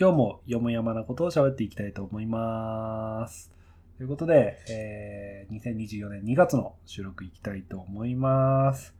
[0.00, 3.52] 今日もよもやまなことを喋っていきたいと思います。
[3.98, 8.94] ということで、えー、2024年2月の収録いきたいと思います。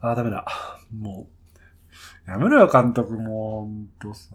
[0.00, 0.44] あー、ダメだ。
[0.92, 1.28] も
[2.26, 3.12] う、やめろよ、監督。
[3.12, 4.34] もう、ほんとさ。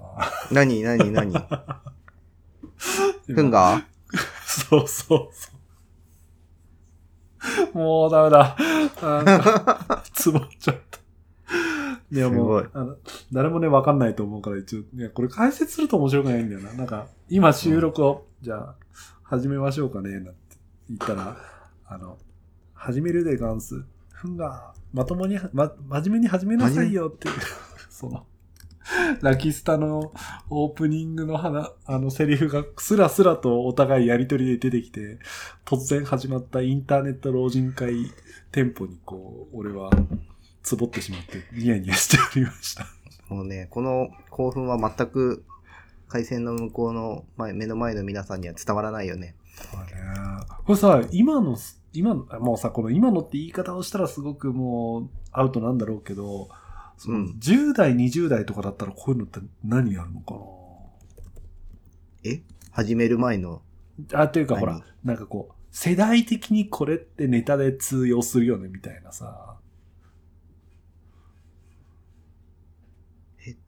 [0.54, 1.34] 何何何？
[3.28, 3.84] ふんが？
[4.48, 5.52] そうそうそ
[7.74, 7.78] う。
[7.78, 8.56] もうダメだ。
[9.02, 10.99] なんか、 つぼっちゃった。
[12.12, 12.96] いやもうすあの、
[13.32, 16.74] 誰もね、わかんないと思うから一応、いや、これ解説すると面白くないんだよな。
[16.74, 18.76] なんか、今収録を、じゃあ、
[19.24, 20.34] 始めましょうかね、なんて
[20.90, 21.38] 言ったら、
[21.86, 22.18] あの、
[22.74, 23.84] 始めるでガンス。
[24.12, 27.36] ふんが、まともに、ま、真面目に始めなさいよっていう、
[27.90, 28.26] その、
[29.22, 30.12] ラキスタの
[30.50, 35.20] オープニングの花、あのセリフがスラスラとお互いやりとりで出てきて、
[35.66, 38.12] 突然始まったインターネット老人会
[38.52, 39.92] 店舗にこう、俺は、
[40.64, 42.86] つぼってしまって、ニヤニヤしておりました。
[43.30, 45.46] もうね、この興奮は全く
[46.08, 49.36] 回線の向こうの前目の前の皆さんには伝わらないよね。
[50.66, 51.58] これさ、今の、
[51.94, 56.50] 今の、もうさ、この今のって言い方をしたらすごくもうアウトなんだろうけど、
[56.98, 60.36] そのうん10代、20代とかだったらこういうのって何やるのか
[62.24, 62.42] え？
[62.72, 63.62] 始める前の？
[64.12, 69.56] なあ、っていうかほら何、なんかこう、世代的にこれってネタで通用するよね、みたいなさ。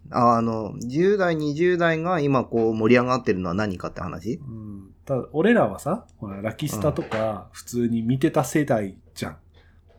[0.10, 4.36] ああの、10代、20代が今こう盛り上がってるのは何かって話？
[4.36, 9.38] うん、ただ俺らはさ、ほら、ラキスタとか普通に見てた世代じゃん。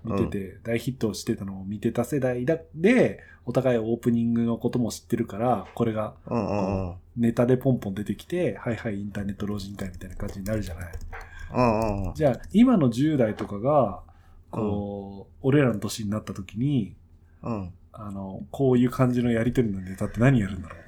[0.05, 6.95] 見てて、大ヒットしてたのを見てた世代だで、お互いオープニングのことも知ってるから、これがうんうんうん。
[7.17, 10.92] ネタでポンポン出てきて、はいはいインターネット老人会みたいな感じになるじゃない？
[11.55, 14.01] うんうんじゃあ、今の10代とかが、
[14.51, 16.95] こう、俺らの年になった時に、
[17.42, 17.73] うん。
[17.95, 18.05] うん。
[18.07, 20.85] あの、こういう感じのやりとりのネタって何やるんだろうね。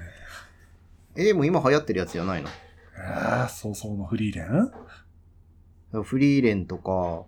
[1.16, 2.48] え、でも今流行ってるやつじゃないの？
[2.96, 6.02] ああ、そうそうのフリーレン？
[6.02, 7.24] フリーレンとか、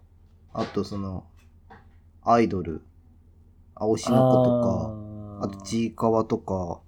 [0.52, 1.24] あとその、
[2.24, 2.82] アイドル、
[3.76, 6.80] 青しの子とか、あとちいかわとか、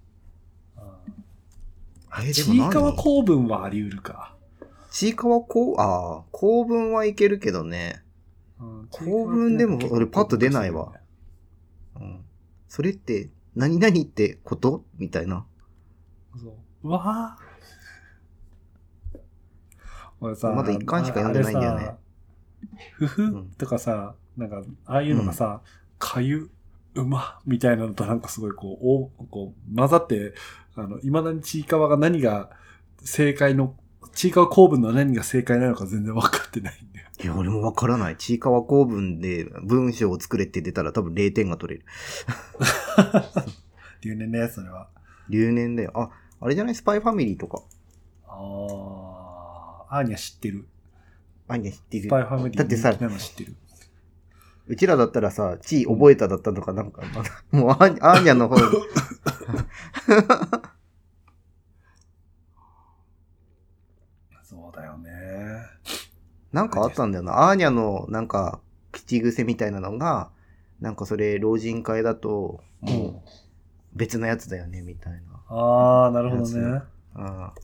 [2.33, 4.35] ちいかわ公文はあり得るか。
[4.91, 8.03] ちいかわこう、ああ、公文はいけるけどね。
[8.59, 10.95] うん公文でも俺パッと出ないわ。
[11.95, 12.25] うん。
[12.69, 14.85] それって、何々ってこと？
[14.99, 15.45] みたいな。
[16.41, 16.53] そう
[16.85, 17.39] うわあ。
[20.21, 21.95] 俺さ、まだ一巻しか読んでないんだよね。
[22.95, 25.63] ふふとかさ、なんか、ああいうのがさ、
[25.99, 26.51] かゆ、
[26.95, 28.87] うま、みたいなのとなんかすごいこう、
[29.21, 30.35] おこう混ざって、
[30.75, 32.51] あの、未だにちいかわが何が
[33.03, 33.77] 正解の、
[34.15, 37.09] ちいかわ公文の何が正解なのか全然分かってないんだよ。
[37.23, 38.17] いや、俺もわからない。
[38.17, 41.87] ちいかわ公文で文章を作れって出たら多分0点が取れる。
[44.03, 44.89] 留年だよ、それは。
[45.29, 45.93] 留年だよ。
[45.95, 46.11] あ、
[46.41, 46.75] あれじゃない？
[46.75, 47.63] スパイファミリーとか。
[48.29, 50.67] ああ、アーニャ知ってる。
[51.49, 52.97] あんにゃ知ってるスパイファミリーだってさ知
[53.33, 53.57] ってる。
[54.67, 57.03] うちらだったらさ、地位覚えただったのかなんか、
[57.51, 58.63] もうアーニャアーニャの方 に。
[64.43, 65.11] そうだよね。
[66.59, 67.49] なんかあったんだよな。
[67.49, 68.61] アーニャのなんか
[68.91, 70.31] 口癖みたいなのが、
[70.81, 73.31] なんかそれ老人会だと、もう
[73.95, 75.57] 別のやつだよね、みたいな。
[75.57, 76.83] ああ、なるほどね。
[77.15, 77.55] ああ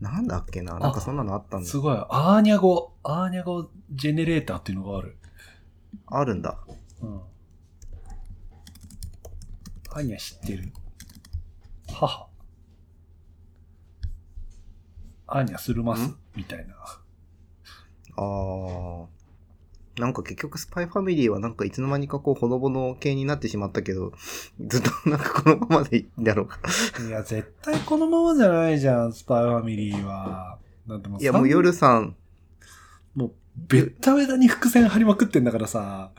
[0.00, 1.96] なんだっけななんかそんなのあったんだすごい。
[1.96, 5.16] アーニャ語、アーニャ語ジェネレーターっていうのがある。
[6.06, 6.58] あるんだ。
[7.02, 7.20] うん。
[9.90, 10.72] アーニャ知ってる。
[11.92, 12.27] 母。
[15.28, 16.02] アーニャするます？
[16.02, 16.16] ん？
[16.34, 16.74] みたいな。
[18.16, 19.18] ああ。
[20.00, 24.12] なんか結局スパイファミリーはなんかいつの間にかこうほのぼの系になってしまったけど、
[24.64, 26.60] ずっとなんかこのままでいいんだろうか。
[27.06, 30.58] いや、絶対このままじゃないじゃん、スパイファミリーは。
[30.86, 32.16] だってもういやもう夜さん、
[33.14, 33.32] もう、
[33.66, 36.12] べったべたに伏線張りまくってんだからさ。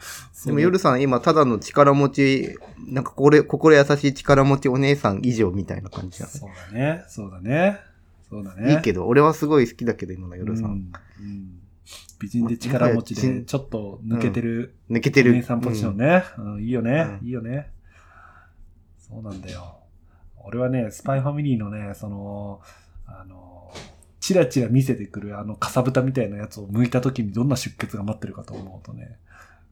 [0.45, 6.29] でも夜さん今ただの力持ち、なんかこれ、心優しい力持ちお姉さん以上みたいな感じじゃん。
[6.29, 7.05] そうだね。
[7.07, 7.79] そうだね。
[8.29, 8.73] そうだね。
[8.73, 10.65] いいけど、俺はすごい好きだけど今の夜さん。
[10.65, 11.59] うんうん
[12.19, 15.31] 美人で力持ちで、ちょっと抜けてる、抜けてる。
[15.31, 16.23] お姉さんポジションね。
[16.37, 17.71] うんいいよね、うんいいよね。
[18.99, 19.79] そうなんだよ。
[20.37, 22.61] 俺はね、スパイファミリーのね、その、
[23.07, 23.73] あの、
[24.19, 29.17] チラチラ見せてくるあの、かさぶたみたいなやつを剥いた時にどんな出血が待ってるかと思うとね、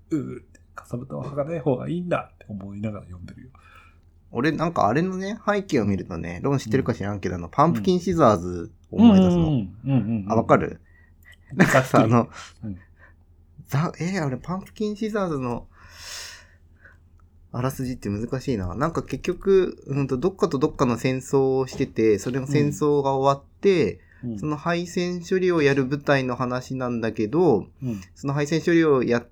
[0.09, 3.49] うーって、かさぶたは剥かない方がいいんだって思いながら読んでるよ。
[4.31, 9.47] 俺なんかあれのね、背景を見るとね、ロン知ってるか知らんけど、あの、パンプキンシザーズを思い出すの。
[9.47, 9.73] うん。
[9.85, 10.25] うんうん。
[10.29, 10.81] あ、わかる？
[11.53, 12.27] なんかさ、あの、
[12.63, 12.77] うん。
[13.67, 15.67] ざ、えー、あれ、パンプキンシザーズの、
[17.53, 18.75] あらすじって難しいな。
[18.75, 24.39] なんか結局、うんと、どっかとどっかの戦争をしてて、それの戦争が終わって、うん。
[24.39, 28.01] その敗戦処理をやる部隊の話なんだけど、うん。
[28.13, 29.25] その敗戦処理をや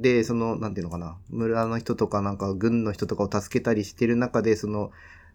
[0.00, 4.90] で、その、なんていうのかな、村の人とかなんか軍の人とかを助けたりしてる中で、その、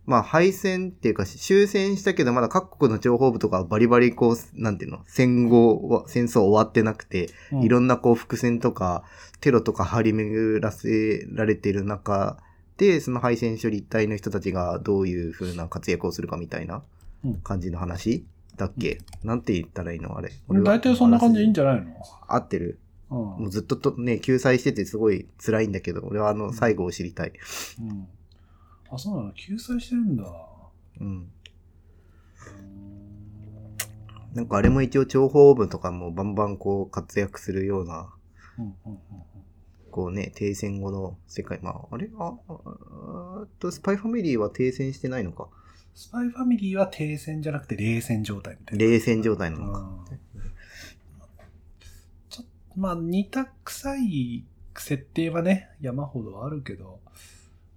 [0.05, 7.63] まあ敗戦っていうか終戦したけどまだ各国の情報部とかはバリバリこう、なんていうの、戦後は、戦争終わってなくて、うん。
[7.63, 9.03] いろんなこう伏線とか
[9.39, 12.37] テロとか張り巡らせられてる中
[12.77, 16.81] で、その敗戦処理隊の人たちがどういう風な活躍をするかみたいな
[17.23, 17.35] うん。
[17.41, 18.25] 感じの話
[18.55, 20.17] だっけ、なんて言ったらいいの？
[20.17, 20.31] あれ。
[20.49, 21.91] 大体そんな感じでいいんじじゃないの？
[22.27, 22.79] ゃ合ってる。
[23.11, 27.33] うんもうずっととね、救済しててすごい辛いんだけど、俺はあの最後を知りたい。
[27.81, 28.07] うん。
[28.91, 29.33] あ、そうなの？
[29.33, 30.23] 救済してるんだ。
[31.01, 31.31] うん。
[34.35, 38.13] なんかあれも一応諜報部とかもバンバンこう活躍するような、
[39.89, 41.59] こうね、停戦後の世界。
[41.63, 42.11] まあ、あれ？
[42.19, 42.53] あ、あ
[43.43, 45.47] あと、スパイファミリーは停戦してないのか？
[45.95, 48.85] スパイファミリーは停戦じゃなくて冷戦状態みたいな。
[48.85, 49.79] 冷戦状態なのか。
[49.79, 49.83] う
[50.15, 50.48] ん
[52.75, 54.45] まあ、似た臭い
[54.77, 56.99] 設定はね、山ほどあるけど、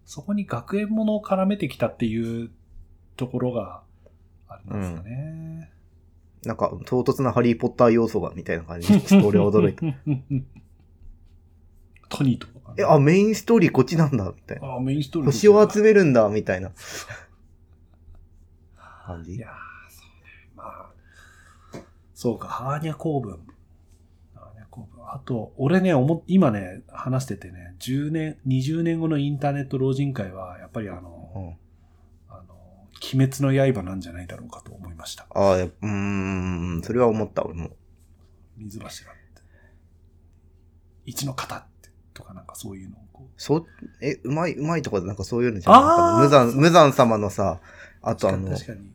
[0.05, 2.51] そこに学園ものを絡めてきたっていう
[3.17, 3.83] ところが
[4.49, 5.71] ありますかね。
[6.45, 9.83] なんか、唐突なハリーポッター要素が、みたいな感じで、ちょっと俺は驚いた。
[12.09, 14.75] トニーとかね、え、あ、メインストーリーこっちなんだ、みたいな。
[14.75, 15.31] あ、メインストーリー。
[15.31, 16.73] 星を集めるんだ、みたいな。
[19.13, 19.35] 感じ？
[19.37, 19.51] いやー、
[19.91, 20.51] そうね。
[20.57, 20.91] まあ、
[22.15, 23.39] そうか、ハーニャ公文。
[25.15, 32.35] あと、俺ね、思っ今ね、話しててね、10年、20年後のインターネット老人会は、やっぱりあの、うん。
[32.35, 32.55] あの、
[33.15, 35.27] 鬼滅の刃なんじゃないだろうかと思いました。
[35.35, 37.77] ああ、うーん、それは思った、俺も。
[38.57, 39.21] 水柱って。
[41.05, 43.29] 一の型って、とかなんかそういうのをこう。
[43.37, 43.67] そう、
[44.01, 47.61] え、うまい、うまいとかなんかそういうのじゃなかったあー無惨、無惨様のさ、
[48.01, 48.91] あとあの、確かに。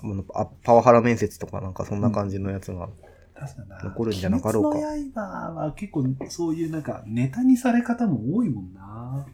[0.00, 2.88] あのあパワハラ面接とかなんかそんな感じのやつが。
[2.88, 3.07] 確かにな。
[3.84, 5.20] 残るんじゃなかろうか鬼滅の刃
[5.54, 9.26] は結構そういうなんかネタにされ方も多いもんな。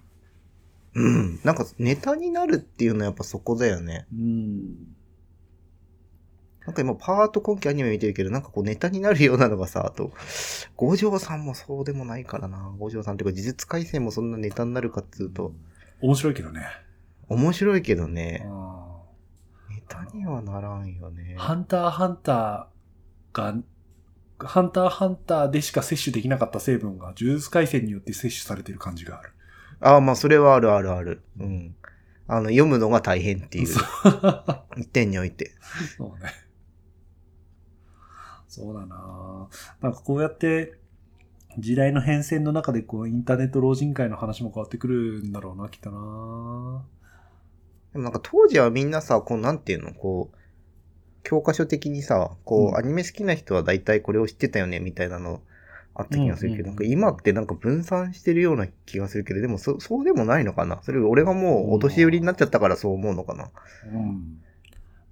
[0.94, 1.40] うん。
[1.42, 4.06] なんかネタになるっていうのはやっぱそこだよね。
[4.12, 4.94] うん。
[6.66, 10.12] なんか今パワーと今期アニメ見てるけど、なんかこうネタになるようなのがさ、あと、
[10.76, 12.74] 五条さんもそうでもないからな。
[12.78, 15.52] 五条さんっていうか、呪術改正もそんなネタになるかっつうと、
[16.00, 16.62] 面白いけどね。
[17.28, 18.84] 面白いけどね、うん
[19.74, 21.34] ネタにはならんよね。
[21.38, 23.56] ハンターハンターが、
[24.38, 29.32] ハンターハンターでしか摂取できなかった成分が呪術改正によって摂取されてる感じがある。
[29.80, 31.22] ああ、まあそれはあるあるある。
[31.38, 31.74] うん。
[32.26, 33.68] あの、読むのが大変っていう
[34.76, 35.52] 一点において。
[35.96, 36.32] そうね。
[38.48, 39.48] そうだな
[39.80, 40.78] なんかこうやって、
[41.58, 46.84] 時代の変遷の中でこう、インターネット老人会の話も変わってくるんだろうな、きっとな
[47.92, 50.36] でもなんか当時はみんなさ、こうなんていうの、こう、
[51.24, 55.40] 教科書的にさ、こう、うんアニメ好きな人は大体これを知ってたよね、みたいなの
[55.94, 63.50] あった気がするけど、うんうんうんなんか今ってなんか分散してるような気がするけど、でもそそうでもないのかなそれ俺がもうお年寄りになっちゃったからそう思うのかな
[63.92, 64.40] うん。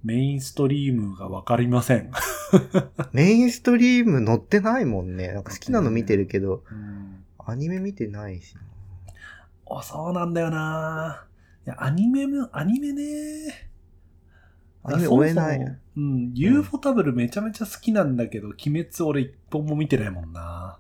[0.05, 2.11] メインストリームがわかりません。
[3.13, 5.33] メインストリーム載ってないもんね。
[5.33, 7.25] なんか好きなの見てるけど、うん。
[7.39, 8.63] アニメ見てないしな。
[9.79, 11.27] あ、そうなんだよな
[11.67, 13.72] いや、アニメも、アニメね
[14.85, 16.33] アニメ追えないそもそもうん。
[16.35, 20.79] UFO タブルめちゃめちゃ好きなんだけど、鬼滅俺一本も見てないもんな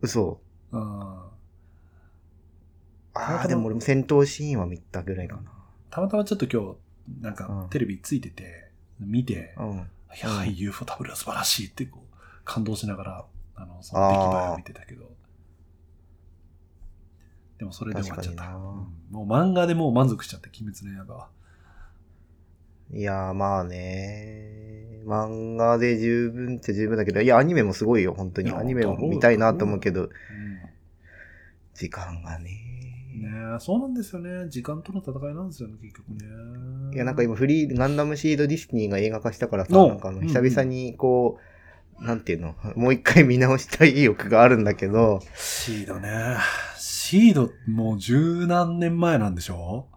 [0.00, 0.40] 嘘。
[0.72, 1.32] うん。
[3.14, 5.38] ああ、でも俺も戦闘シーンは見たぐらいか
[5.90, 8.70] たまたまちょっと今日、なんかうんテレビついてて、
[9.00, 9.64] 見て、な。
[9.64, 9.72] うん。
[9.74, 9.78] い
[10.22, 13.24] や、うんはい UFO タブルは素晴らしいってこう、感動しながら、
[13.56, 15.10] あの、その出来栄えを見てたけど。
[17.58, 18.48] でもそれで終わっちゃった。
[18.48, 18.62] うん
[19.12, 21.28] もう漫画でもう満足しちゃって、鬼滅の刃は。
[22.92, 24.52] いやーまあね
[25.06, 28.52] 漫画で十分って十分だけど、いや、アニメもすごいよ、本当に。
[28.52, 30.10] アニメも見たいなと思うけど、うん。
[31.74, 32.50] 時間がね
[33.14, 34.48] ねえそうなんですよね。
[34.48, 36.94] 時間との戦いなんですよね、結局ね。
[36.94, 41.38] いや、なんか今、フリー、ガンダムシードディスニーが映画化したからさ、おなんかあの、うんうん久々にこ
[42.00, 46.36] う、なんていうの、もう一回見直したい意欲があるんだけど、シードね。
[46.76, 49.88] シード、もう十何年前なんでしょ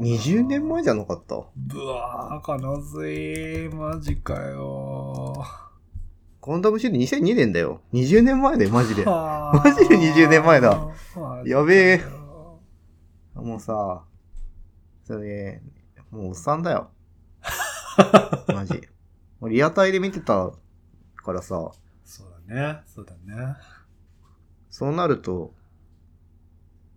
[0.00, 1.42] 20年前じゃなかった？
[1.56, 3.68] ぶわー、悲しい。
[3.74, 5.44] マジかよ。
[6.40, 7.82] ガンダムシード2002年だよ。
[7.92, 9.04] 20年前だよ、マジで。
[9.04, 10.88] ママジで20年前だ。
[11.44, 12.00] やべえ
[13.34, 14.04] もうさ、
[15.04, 15.60] それ、
[16.10, 16.90] もうおっさんだよ。
[18.54, 18.80] マジ。
[19.48, 20.50] リアタイで見てた
[21.16, 21.70] からさ、
[22.04, 22.80] そうだね。
[22.86, 23.56] そうだね。
[24.70, 25.52] そうなると、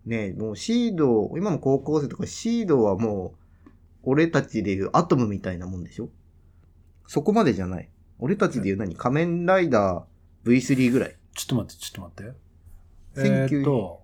[0.05, 3.69] ねえ、もうシード、今の高校生とかシードはもう、
[4.03, 6.09] 俺たちでいうアトムみたいなもんでしょ？
[7.07, 7.89] そこまでじゃない。
[8.17, 8.95] 俺たちでいう何？
[8.95, 11.15] 仮面ライダー V3 ぐらい。
[11.35, 13.29] ちょっと待って、ちょっと待って。
[13.29, 14.01] え19ーっと、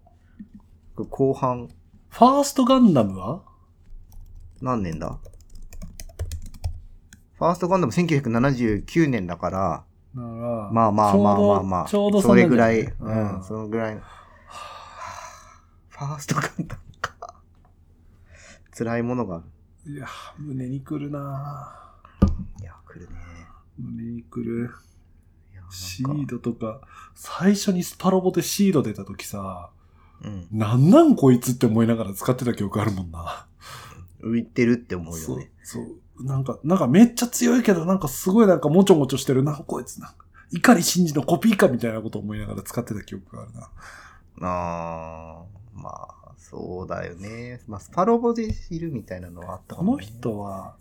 [1.05, 1.69] 後半、
[2.09, 3.41] ファーストガンダムは？
[4.61, 5.17] 何年だ？
[7.33, 9.83] ファーストガンダム1979年だから、
[10.15, 14.01] だから、まあまあまあまあまあ、ちょうどそれぐらい、ううんん、そのぐらい。
[15.97, 17.33] ファーストガンダムか。
[18.77, 19.43] 辛いものがあ
[19.85, 19.93] る。
[19.93, 21.73] いや、胸にくるな
[22.61, 23.17] いや、来るね。
[23.79, 24.69] 胸にくる。
[25.71, 26.81] シードとか、
[27.15, 29.71] 最初にスパロボでシード出た時さ、
[30.23, 30.47] うん。
[30.51, 33.47] なんなんこいつって思いながら使ってた記憶あるもんな。
[34.21, 36.23] 浮いてるって思うそうよね。、そう。
[36.23, 40.27] なんか、なんかめっちゃ強いけど、なんかすごいなんかもちょもちょしてるな、こいつなんか。
[40.51, 43.69] 怒り真司のコピーかみたいなこと思いながら使ってた記憶があるな。
[44.41, 45.89] あー、ま
[46.25, 47.61] あ、そうだよね。
[47.67, 50.05] まあ、スパロボでいるみたいなのはあったかも、このね。
[50.05, 50.75] 人は、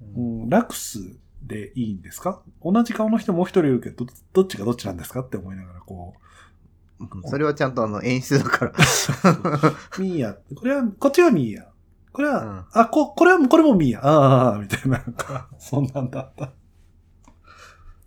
[0.00, 2.42] う、うんん、ラクスでいいんですか？
[2.62, 6.14] 同じ顔の人もう一人いるけど、どどっちがどっちなんですかって思いながら、こ
[7.26, 8.72] それはちゃんとあの演出だから。
[9.98, 11.68] う、ミーヤ、これは、こっちはミーヤ。
[12.12, 14.06] これは、うんあ、こ、これは、これもミーヤ。
[14.06, 16.52] ああ、みたいな、なんか、そんなんだった。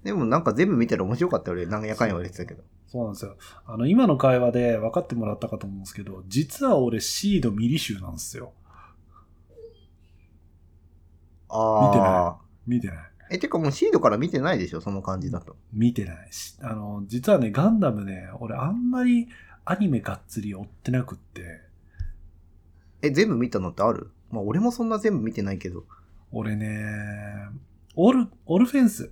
[0.04, 2.64] でもなんか全部見たら面白かったよ俺、なんやかんや言われてたけど。
[2.96, 3.36] そうなんですよ。
[3.66, 8.54] あの、今の会話で分かってもらったかと思うんですけど、実は俺シードミリ集なんですよ。
[11.50, 12.38] あ見てないあ。
[12.66, 12.98] 見てない。
[13.32, 14.80] え、てかもうシードから見てないでしょ？
[14.80, 15.58] その感じだと。
[15.74, 16.56] 見てないし。
[16.62, 19.28] あの、実はね、ガンダムね、俺あんまり
[19.66, 21.60] アニメがっつり追ってなくって、
[23.02, 24.12] え、全部見たのってある？
[24.32, 25.84] まあ俺もそんな全部見てないけど。
[26.32, 26.80] 俺ね、
[27.96, 29.12] オル、オルフェンス。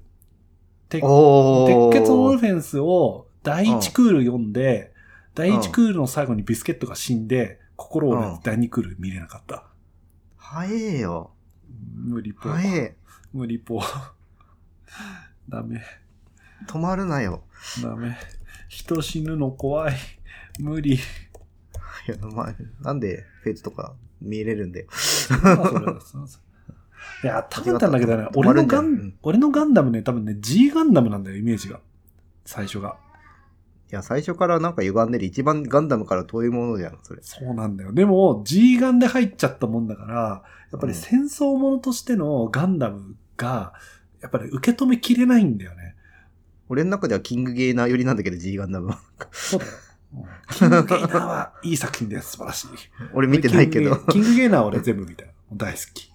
[0.88, 4.94] 鉄お鉄血のオルフフェンスを第1クール読んで、
[5.36, 9.66] 第1クールの最後にビスケットが死んで、心折れうんて第2クール見れなかった。
[10.38, 11.32] 早えよ。
[11.96, 12.50] 無理ぽ。
[12.50, 12.96] 早え。
[13.34, 13.82] 無理ぽ。
[15.50, 15.84] ダメ。
[16.68, 17.44] 止まるなよ。
[17.82, 18.18] ダメ。
[18.70, 19.96] 人死ぬの怖い。
[20.60, 20.96] 無理。
[20.96, 20.98] い
[22.08, 24.88] や、まあ、なんでフェイツとか見れるんだよ。
[27.24, 31.80] いや、多分なんだけどね、俺のガン、うん俺のガンダムね、多分ね、G ガンダムなんだよ、イメージが。
[32.46, 32.98] 最初が。
[33.94, 35.26] いや、最初からなんか歪んでる。
[35.26, 37.22] 一番ガンダムから遠いものじゃん、それ。
[37.22, 37.94] そうなんだよ。
[37.94, 43.74] でも、G ガンで入っちゃったもんだから、やっぱり戦争ものとしてのガンダムが、
[44.20, 45.94] やっぱり受け止めきれないんだよね。
[46.70, 49.00] 俺の中ではキングゲーナー寄りなんだけど、G ガンダムは。
[49.32, 49.72] そうだよ。
[50.16, 52.32] うんキングゲイナーはいい作品です。
[52.32, 52.68] 素晴らしい。
[53.14, 53.96] 俺見てないけど。
[54.10, 55.30] キングゲイキングゲイナーは俺全部見たよ。
[55.54, 56.10] 大好き。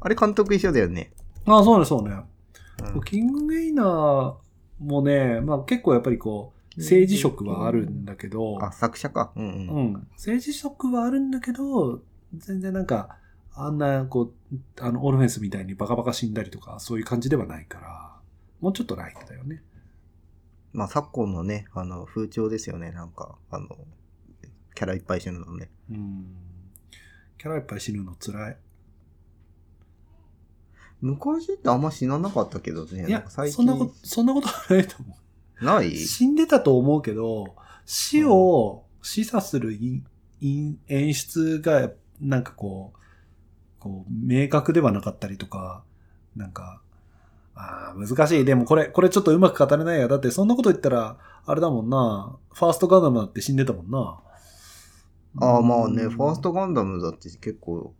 [0.00, 1.12] あれ監督一緒だよね。
[1.46, 2.16] ああ、そうね、そうね。
[2.94, 4.34] うんキングゲイナー
[4.80, 9.32] もね、まあ結構やっぱりこう、政治色はあるんだけど、あ、作者か。
[9.36, 9.48] うんう。
[9.48, 10.08] うんん。
[10.12, 12.02] 政治色はあるんだけど、
[12.34, 13.16] 全然なんか、
[13.54, 18.16] あんな、こう、あの、オルフェンスみたいにバカバカ死んだりとか、そういう感じではないから、
[18.60, 19.62] もうちょっとライトだよね。
[20.72, 22.92] まあ、昨今のね、あの、風潮ですよね。
[22.92, 23.68] なんか、あの、
[24.74, 25.70] キャラいっぱい死ぬのね。
[25.90, 26.26] うん。
[27.38, 28.56] キャラいっぱい死ぬの辛い。
[31.00, 33.06] 昔ってあんま死ななかったけどね。
[33.06, 35.16] いや最そんなこと、そんなことはないと思う。
[35.60, 35.96] ない？
[35.96, 39.78] 死んでたと思うけど、死を示唆する
[40.40, 42.98] 演出が、なんかこう、
[43.80, 45.82] こう、明確ではなかったりとか、
[46.36, 46.80] なんか、
[47.54, 48.44] ああ、難しい。
[48.44, 50.08] でもこれ、これちょっとうまく語れないや。
[50.08, 52.36] だってそんなこと言ったら、あれだもんな。
[52.52, 54.20] ファーストガンダムだって死んでたもんな。
[55.40, 57.97] ああ、まあね、うんファーストガンダムだって結構、うん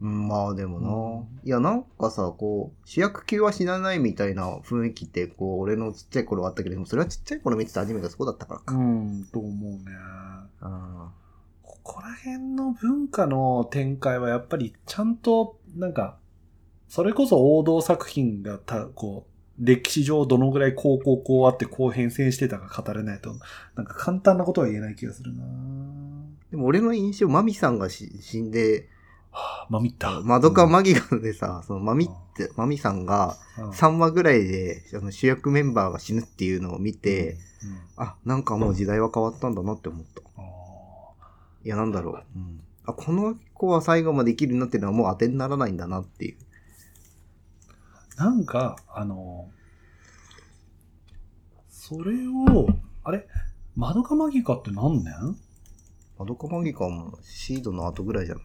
[0.00, 8.74] まあでもな、うんいや、なんかさ、こう、主役級は死なないみたいな雰囲気って、こう、俺のちっちゃい頃はあったけれども、それはちっちゃい頃見てたアニメがそうだったからか。
[8.74, 9.82] うん、と思うね。
[10.60, 11.12] あ
[11.62, 16.18] ここら辺の文化の展開はやっぱりちゃんと、なんか、
[16.88, 23.34] それこそ王道作品がた、こう、歴史上どのぐらいこうこうこうあってこう変遷してたか語れないと、
[23.74, 28.88] なんか簡単なことは言えない気がするなーでも俺の印象、マミさんがし死んで、
[29.38, 30.22] はあ、まみった。
[30.22, 33.70] マドカマギガでさ、そのマミって、マミさんがうん。
[33.70, 37.38] 3話ぐらいであの主役メンバーが死ぬっていうのを見て、、うん。
[38.04, 40.22] あ、なんかもう時代は変わったんだなって思った。
[40.38, 40.42] あ
[41.64, 42.24] いや、なんだろう。
[42.34, 46.36] うん、あ、この子は最後まで生きるなってるのはもう当てにならないんだなっていう。
[48.16, 49.50] なんか、あの、
[51.68, 52.68] それを、
[53.04, 53.26] あれ？
[53.74, 55.12] マドカマギカって何年？
[56.18, 58.44] マドカマギカはもうシードの後ぐらいじゃない？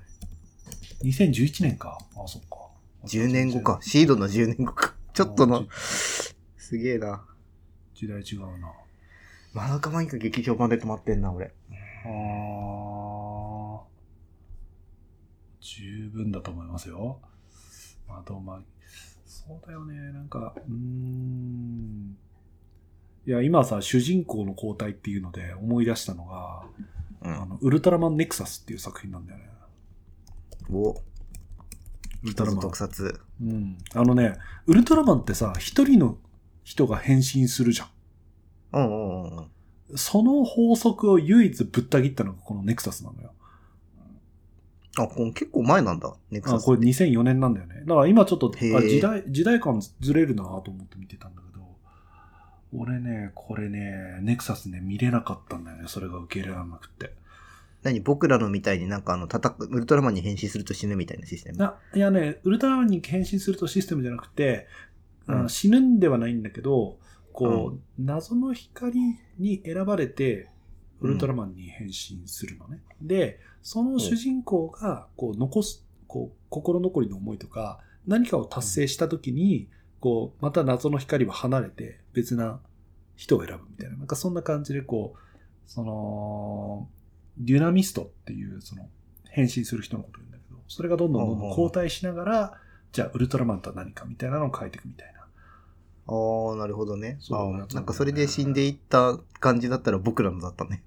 [1.04, 1.98] ?2011 年か。
[2.16, 2.70] あ、そっか。
[3.06, 3.80] ?10 年後か。。
[3.82, 4.96] シードの10年後か。
[5.14, 6.34] ちょっとのす
[6.78, 7.24] げえな。
[7.94, 8.72] 時代違うな。
[9.54, 11.54] マドカマギカ劇場版で止まってんな、俺。
[12.06, 13.82] あー
[15.60, 17.20] 十分だと思いますよ。
[18.08, 18.62] まどま、
[19.26, 19.96] そうだよね。
[20.14, 22.18] なんか、うーん。
[23.28, 26.64] いや、今さ、主人公の交代っていうので思い出したのが、
[27.22, 27.42] うん。
[27.42, 29.50] あの、ウルトラマンネクサスっていう作品なんだよね。
[30.72, 30.92] お、
[32.24, 32.78] ウルトラマン特。
[32.78, 33.20] 撮。
[33.42, 33.78] うん。
[33.94, 34.38] あのね、
[34.68, 36.18] ウルトラマンってさ、一人の
[36.64, 37.90] 人が変身するじゃん。
[38.74, 39.48] うんうんうんうん。
[39.96, 43.34] その法則を唯一ぶった切ったのがこのネクサスなのよ。
[44.98, 46.14] あ、これ結構前なんだ。
[46.30, 46.66] ネクあ、サス。
[46.66, 47.84] これ2004年なんだよね。
[47.86, 51.66] だから今ちょっと、あ時代、時代感ずれるなと思って見てたんだけど、
[52.74, 55.84] 俺ね、これね、ネクサスね、見れなかったんだよね。
[55.88, 57.21] それが受け入れられなくって。
[57.84, 61.58] 何僕らのみたいになんかあの、叩く、ウルトラマンに変身すると死ぬみたいなシステム？
[61.58, 64.68] ないやね、ウルトラマンに変身するとシステムじゃなくて、
[65.28, 66.98] あうん死ぬんではないんだけど、
[67.34, 70.50] こう、謎の光に選ばれて、
[71.00, 72.82] ウルトラマンに変身するのね。
[73.02, 79.70] で、その主人公が、こう、残す、こう、心残りの思いとか、何かを達成したときに、
[80.00, 82.60] こう、また謎の光は離れて、別な
[83.16, 85.20] 人を選ぶみたいな、なんかそんな感じで、こう、
[85.66, 86.90] その、
[87.42, 88.88] デュナミストっていう、その、
[89.30, 92.54] 変身する人のことを言うんだけど、それがどんどんどんどん交代しながら、
[92.92, 95.22] じゃあ、ウルトラマンとは何かみたいなのを変えていくみたいな。
[96.08, 97.18] ああ、なるほどね。
[97.20, 100.84] そうあーなんかそれで死んでいった感じだったら僕らのだったね。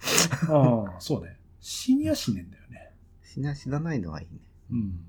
[0.48, 1.38] ああ、そうね。
[1.60, 2.92] 死には死ねんだよね。
[3.22, 4.40] 死な、死なないのはいいね。
[4.72, 5.00] うん。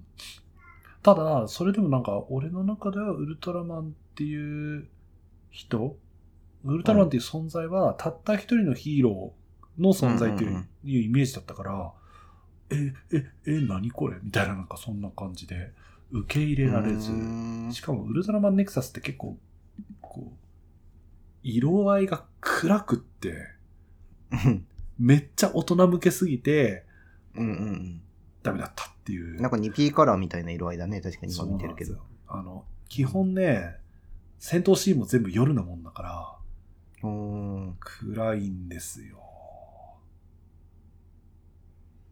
[1.03, 4.87] ただ、それでもなんか、俺の中ではウルトラマンっていう
[5.51, 5.97] 人、
[6.63, 9.44] ウルトラマンっていう存在は、たった一人のヒーロー
[9.79, 11.91] の存在という,、うんうんうんいうイメージだったから、
[12.69, 14.17] え、え、え、何これ？
[14.23, 15.71] みたいななんかそんな感じで
[16.11, 17.11] 受け入れられず
[17.71, 19.37] しかもウルトラマンネクサスって結構、
[20.01, 20.37] こう、
[21.43, 23.47] 色合いが暗くって、
[24.31, 24.65] うん
[24.97, 26.85] めっちゃ大人向けすぎて、
[27.35, 28.01] うんうん
[28.43, 29.33] ダメだったっていう。
[29.35, 29.41] うん。
[29.41, 31.01] なんか 2P カラーみたいな色合いだね。
[31.01, 31.97] 確かに今見てるけど。
[32.27, 33.75] あの、基本ね、
[34.39, 36.35] 戦闘シーンも全部夜なもんだから。
[37.01, 39.17] 暗いんですよ。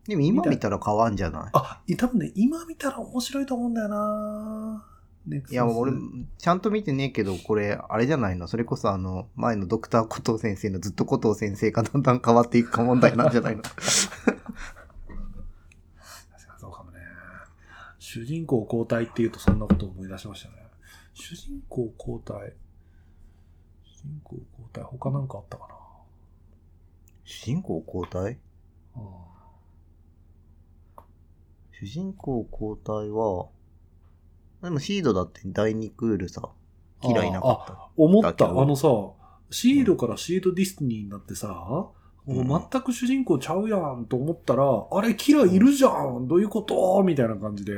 [0.07, 1.49] でも今見たら変わんじゃない？
[1.53, 4.85] あ、い多分ね、今見たら面白いと思うんだよな。
[5.49, 5.93] いや、俺、
[6.37, 8.49] ちゃんと見てねえけど、これ、あれじゃないの？
[8.49, 13.61] それこそあの、前のドクターコトー先生のずっとコトー先生がだんだん変わっていくか問題なんじゃないの？
[13.61, 13.87] 確かに
[16.59, 16.97] そうかもね。
[17.99, 20.55] 主人公交代っていうとそんなことを思い出しましたね。
[21.13, 22.51] 主人公交代？
[23.85, 25.75] 主人公交代、他なんかあったかな？
[27.23, 28.37] 主人公交代？
[28.97, 29.03] うん
[31.83, 33.47] 主人公交代は、
[34.61, 36.49] でもシードだって第2クールさ、
[37.01, 37.89] キラいなかった。
[37.97, 38.49] 思った。
[38.49, 38.87] あのさ、
[39.49, 47.03] シードからシードディスティニーになってさ、うんもう全く主人公ちゃうやんと思ったら、あれキラいるじゃんどういうこと？
[47.03, 47.73] みたいな感じで、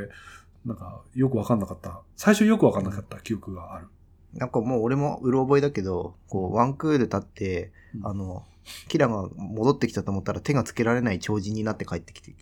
[0.63, 2.01] なんかよくわかんなかった。
[2.15, 3.87] 最初よくわかんなかった記憶がある。
[4.33, 8.43] なんかもう俺もうろ覚えだけど、こう、ワンクール経って、うんあの、
[8.87, 12.35] キラが戻ってきたと思ったら手がつけられない超人になって帰ってきて、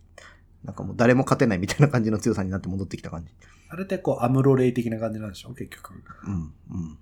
[0.63, 3.31] なんかもう誰も勝てないみたいな感じの強さになって戻ってきた感じ。
[3.69, 5.49] あれってこう、アムロレイ的な感じなんでしょ？
[5.49, 5.93] 結局。
[6.25, 6.97] うん、うん。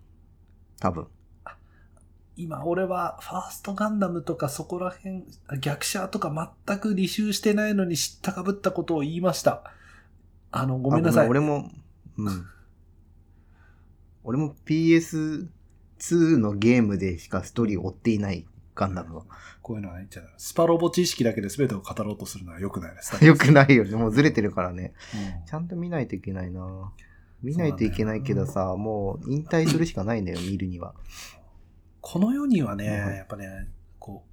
[0.80, 1.08] 多分。
[2.38, 5.26] 今俺はファーストガンダムとかそこら辺、
[5.60, 9.64] 逆者とか全く履修してないのに知ったかぶったことを言いました。
[10.50, 11.28] あの、ごめんなさい。
[11.28, 11.70] あ俺も、
[12.18, 12.46] うん。
[14.24, 19.24] 俺も PS2 のゲームでしかストーリーを追っていないガンダムは。
[19.62, 20.30] こういうのは言っちゃう。
[20.38, 23.14] スパロボ知識だけで全てを語ろうとするのは良くないです。
[23.26, 23.96] よくないよね。
[23.96, 24.94] もうずれてるからね。
[25.14, 26.92] うんちゃんと見ないといけないな
[27.42, 30.94] 見ないといけないけどさ、もう引退するしかないんだよ、見るには。
[32.00, 33.68] この世にはね、うんやっぱね、
[34.00, 34.24] こ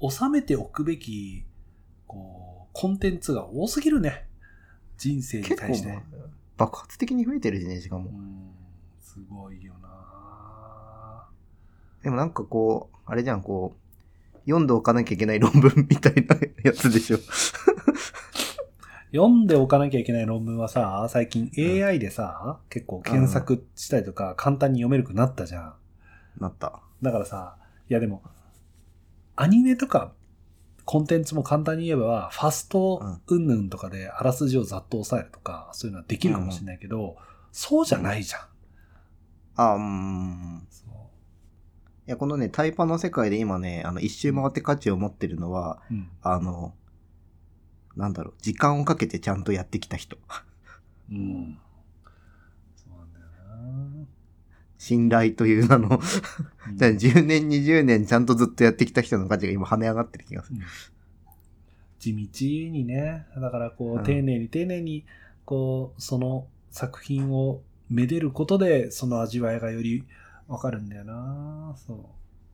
[0.00, 1.44] う、収めておくべき、
[2.06, 4.26] こう、コンテンツが多すぎるね。
[4.98, 5.88] 人生に結対して。
[5.88, 6.02] 構、
[6.56, 8.10] 爆発的に増えてるしね、しかも。
[8.10, 8.50] うん、
[9.00, 11.28] すごいよな
[12.02, 17.18] でもなんかこう、あれじゃん、こう、読んでおかなきゃいけない論文みたいな やつでしょ。
[19.12, 25.74] 読んでおかなきゃいけない論文はさ、最近 AI でさ、結構検索したりとか簡単に読めるくなったじゃん。
[26.38, 26.80] なった。
[27.00, 27.56] だからさ、
[27.88, 28.22] いやでも、
[29.36, 30.12] アニメとか
[30.84, 37.16] コンテンツも簡単に言えば、ファスト云々とかであらすじをざっと抑えるとか、そういうのはできるかもしれないけど、
[37.50, 38.40] そうじゃないじゃん。
[39.56, 40.68] あ、うん。
[42.06, 46.08] いや、このね、タイパの世界で今ね、あの、一周回って価値を持ってるのは、うん。
[46.22, 46.72] あの、
[47.96, 50.16] なんだろう、時間をかけてちゃんとやってきた人。
[51.10, 51.58] うん。
[52.76, 53.26] そうなんだよ
[54.02, 54.06] な
[54.78, 60.60] 信頼という名の、うんじゃあ10年、20年ちゃんとずっとやってきた人の価値が今跳ね上がってる気がする。
[61.98, 65.04] 地道にね、だからこう、うん丁寧に丁寧に、
[65.44, 70.04] こう、その作品をめでることで、その味わいがより
[70.48, 71.98] わかるんだよなそう。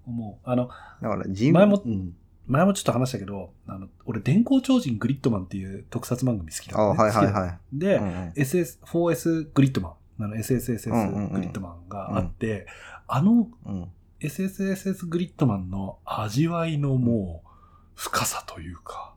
[0.07, 0.49] 思う。
[0.49, 0.69] あの、
[1.01, 2.15] だから、人前もうん。
[2.49, 7.59] 前もちょっと話したけど、あの、俺、電光超人グリッドマンっていう特撮番組好きだ、あはいはい好きだはい。
[7.73, 12.67] で、うんうん SS、4S グリッドマン、あの、うんうんう SSSS んグリッドマンがあって、
[13.07, 13.89] あのうん。
[14.21, 17.49] SSSS グリッドマンの味わいのもう
[17.95, 19.15] 深さというか、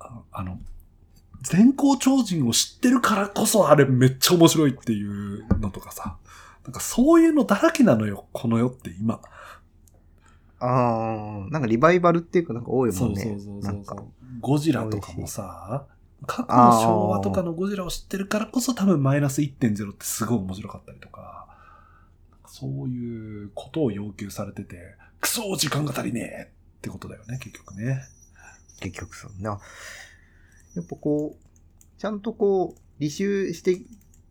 [0.00, 0.58] ああの、
[1.42, 6.16] 全光超人を知ってるからこそあれめっちゃ面白いっていうのとかさ、
[6.66, 9.20] なんかそういうのだらけなのよ、この世って今。
[10.58, 13.22] ああ、なんかリバイバルっていうかなんか多いもそんね。
[13.22, 14.06] うそうそうなんかそう。
[14.40, 15.86] ゴジラとかもさ、
[16.26, 21.46] 過去の昭和とかのゴジラを知ってるからこそ多分マイナス1.0ってすごい面白かったりとか、
[22.46, 28.02] そういうことを要求されてて、クソ時間が足りねえってことだよね、結局ね。
[28.80, 29.42] 結局そう。
[29.42, 29.60] な、
[30.74, 33.80] やっぱこう、ちゃんとこう、履修して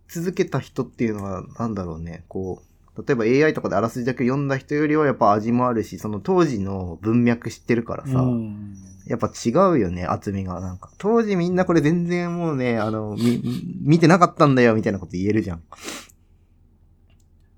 [0.08, 8.76] 続けた人っていうのは、なんだろうね、こう、例えば AI とかであらすじだけ読んだ人よりはやっぱ味もあるし、その当時の文脈知ってるからさ、うん
[9.08, 10.60] やっぱ違うよね、厚みが。
[10.60, 13.40] なんか、当時みんなこれ全然もうね、あの、み、
[13.82, 15.64] 見てなかったんだよ、みたいなこと言えるじゃん。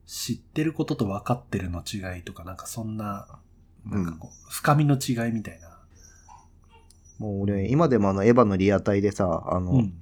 [0.06, 3.40] 知ってることと分かってるの違いとか、なんかそんな、
[3.86, 5.80] うんなんかこう、深みの違いみたいな。
[7.18, 9.94] もう俺、今でもあの、エヴァのリアタイでさ、あの、うん。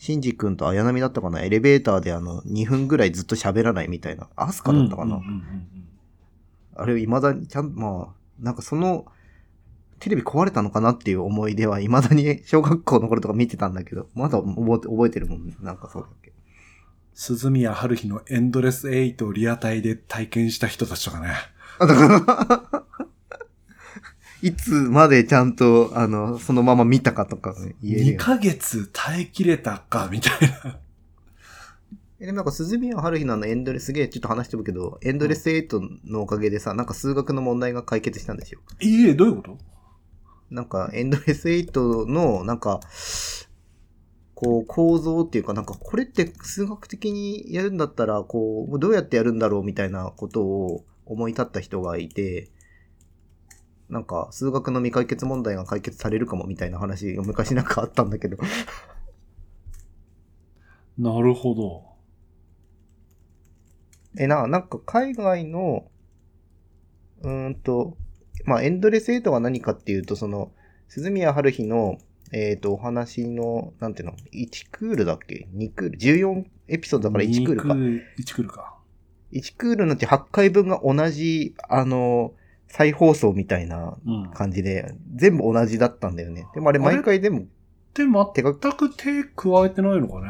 [0.00, 1.42] シンジ君と綾波だったかな？
[1.42, 4.28] エレベーターであの、2分ぐらいずっと喋らないみたいな。
[4.34, 5.66] アスカだったかな、うんうんうんうん
[6.74, 9.04] あれ、未だに、ちゃん、まあ、なんかその、
[9.98, 15.54] テレビ壊れたのかなっていう思い出は、未だに 小学校の頃とか見てたんだけど、まだ覚えて覚えてるもんね。
[15.60, 16.32] なんかそうだっけ。
[17.12, 21.34] 鈴宮春日のエンドレスエイトをリアタイで体験した人たちとかね。
[21.78, 22.79] あ、だから、
[24.42, 28.18] いつまでちゃんと、あの、そのまま見たかとか言える2よ。
[28.18, 30.32] ヶ月耐えきれたか、みたい
[30.64, 30.78] な。
[32.20, 38.60] え、でもなんか、鈴宮春日のあのエンドレス、すげえちょっと話してるけど、エンドレス8のおかげでさ、なんか数学の問題が解決したんですよ。
[38.80, 39.58] いえ、どういうこと？
[40.50, 42.80] なんか、エンドレス8の、なんか、
[44.34, 52.50] こう、構造っていうか、なんか、これって数学的にやるんだったら、こう、どうやってやるんだろうみたいなことを思い立った人がいて、
[53.90, 58.38] なんか、数学の未解決問題が解決されるかもみたいな話が昔なんかあったんだけど、
[60.96, 61.90] なるほど。
[64.16, 65.90] え、な、なんか海外の、
[67.22, 67.96] うーんと、
[68.44, 70.52] まあ、エンドレス8が何かっていうと、その、
[70.88, 71.98] 鈴宮春日の、
[72.32, 77.68] えっ、と、お話の、なんていうの、1クールだっけ ?2 クール ?14 エピソードだから1クールか。
[77.74, 78.78] 1クールか。
[79.32, 82.34] 1クールのうち8回分が同じ、あの、
[82.72, 84.30] 再放送みたいなうん。
[84.30, 86.46] 感じで、全部同じだったんだよね。
[86.54, 87.40] でもあれ毎回でも、
[87.94, 88.06] で、全
[88.72, 90.28] く手加えてないのかね？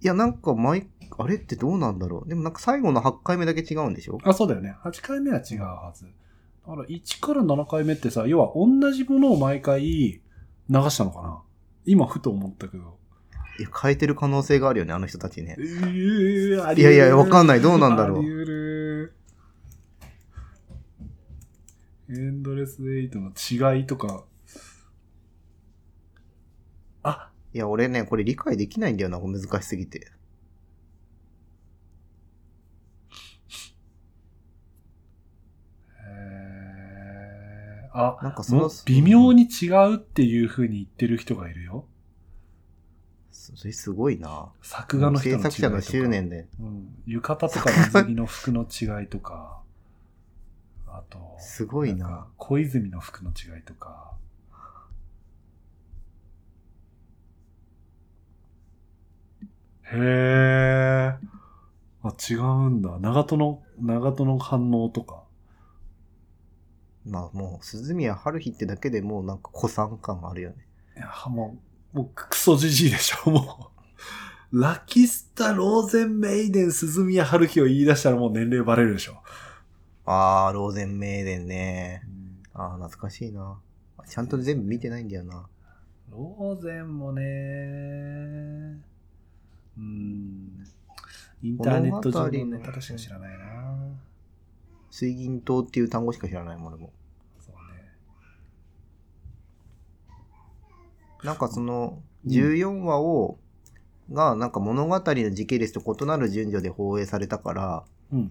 [0.00, 0.86] いやなんか毎、
[1.18, 2.28] あれってどうなんだろう？
[2.28, 4.18] でもなんか最後の8回目だけ違うんでしょ？
[4.22, 4.76] あ、そうだよね。
[4.84, 6.04] 8回目は違うはず。
[6.04, 6.10] だ
[6.76, 10.20] から1から7回目ってさ、要は同じものを毎回流
[10.70, 11.42] したのかな？
[11.84, 12.96] 今ふと思ったけど。
[13.58, 15.62] いや、変えてる可能性があるよね、あの人たちねえ。
[15.62, 19.14] ー、あいやいやわかんないどうなんだろうあり得る
[22.08, 24.24] エンドレスエイトの違いとか。
[27.02, 30.10] あ、いや、俺ね、これ理解できないんだよな、難しすぎて。
[36.04, 41.86] えー、あ、なんかその微妙に違うっていう風に言ってる人がいるよ。
[43.30, 44.52] それすごいな。
[44.62, 45.50] 作画の人の違いとか。
[45.50, 46.48] 制作者の執念で。
[46.60, 46.94] うん。
[47.06, 49.61] 浴衣とか水着の服の違いとか、
[50.94, 54.12] あと、すごいなんか小泉の服の違いとか。
[59.84, 61.18] へえ。
[62.02, 62.98] あ、違うんだ。
[63.00, 65.22] 長門の、長門の反応とか。
[67.06, 70.56] まあもう、鈴宮春日ってだけでもうなんか古参感あるよね。
[70.96, 71.58] いや、も
[71.94, 73.72] う、もうクソじじいでしょ、も
[74.52, 74.60] う。
[74.60, 79.22] ラキスタ、ローゼンメイデン、鈴宮春日を言い出したらもう年齢バレるでしょ。
[80.04, 82.02] あー、ローゼンメイデンね。
[82.54, 83.60] ああ、懐かしいな。
[84.08, 85.46] ちゃんと全部見てないんだよな。
[86.10, 87.22] ローゼンもね、
[89.78, 90.66] うん。
[91.42, 93.74] インターネット上のネタとしか知らないな。
[94.90, 96.92] 水銀灯っていう単語しか知らないものも。
[97.40, 97.82] そうね。
[101.24, 103.36] なんかその、うん14話を、
[104.12, 108.30] が、なんか物語の時系列と異なる順序で放映されたから、うん。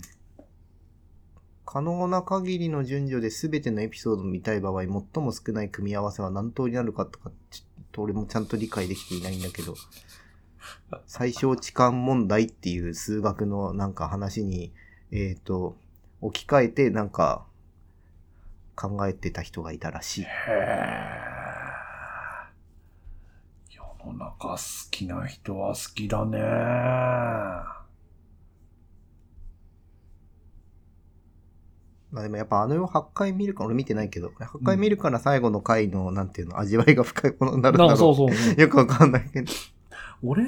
[1.72, 4.90] 可能な限りの順序で全てのエピソードを見たい場合、最
[5.24, 9.76] も少ない組み合わせは何通りになるかとか、ちょっと俺もちゃんと理解できていないんだけど、
[11.08, 14.74] 最小置換問題っていう数学のなんか話に、
[15.12, 15.78] えっ、と、
[16.20, 17.46] 置き換えてなんか
[18.76, 20.26] 考えてた人がいたらしい。
[20.26, 21.22] へえ。
[23.70, 24.58] 世の中好
[24.92, 27.81] きな人は好きだね。
[32.12, 37.98] まあでもやっぱあの世8回見るから、俺見てないけど、8回見るから最後の回の、なんていうの、味わいが深いものになるんだろう。
[37.98, 38.28] そうそう。
[38.28, 39.52] う んよくわかんないけど。
[40.24, 40.44] 俺、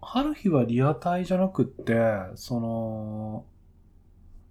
[0.00, 1.96] 春日はリアタイじゃなくって、
[2.34, 3.44] その、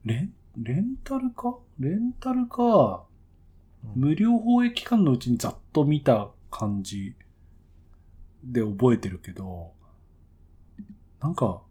[0.04, 1.58] レン、レンタルか？
[1.80, 3.04] レンタルか、
[3.96, 7.16] 無料放映期間のうちにざっと見た感じ
[8.44, 9.74] で覚えてるけど、
[11.22, 11.62] なんか、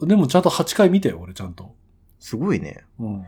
[0.00, 1.74] でもちゃんと8回見たよ、俺ちゃんと。
[2.24, 2.82] すごいね。
[2.98, 3.24] うん。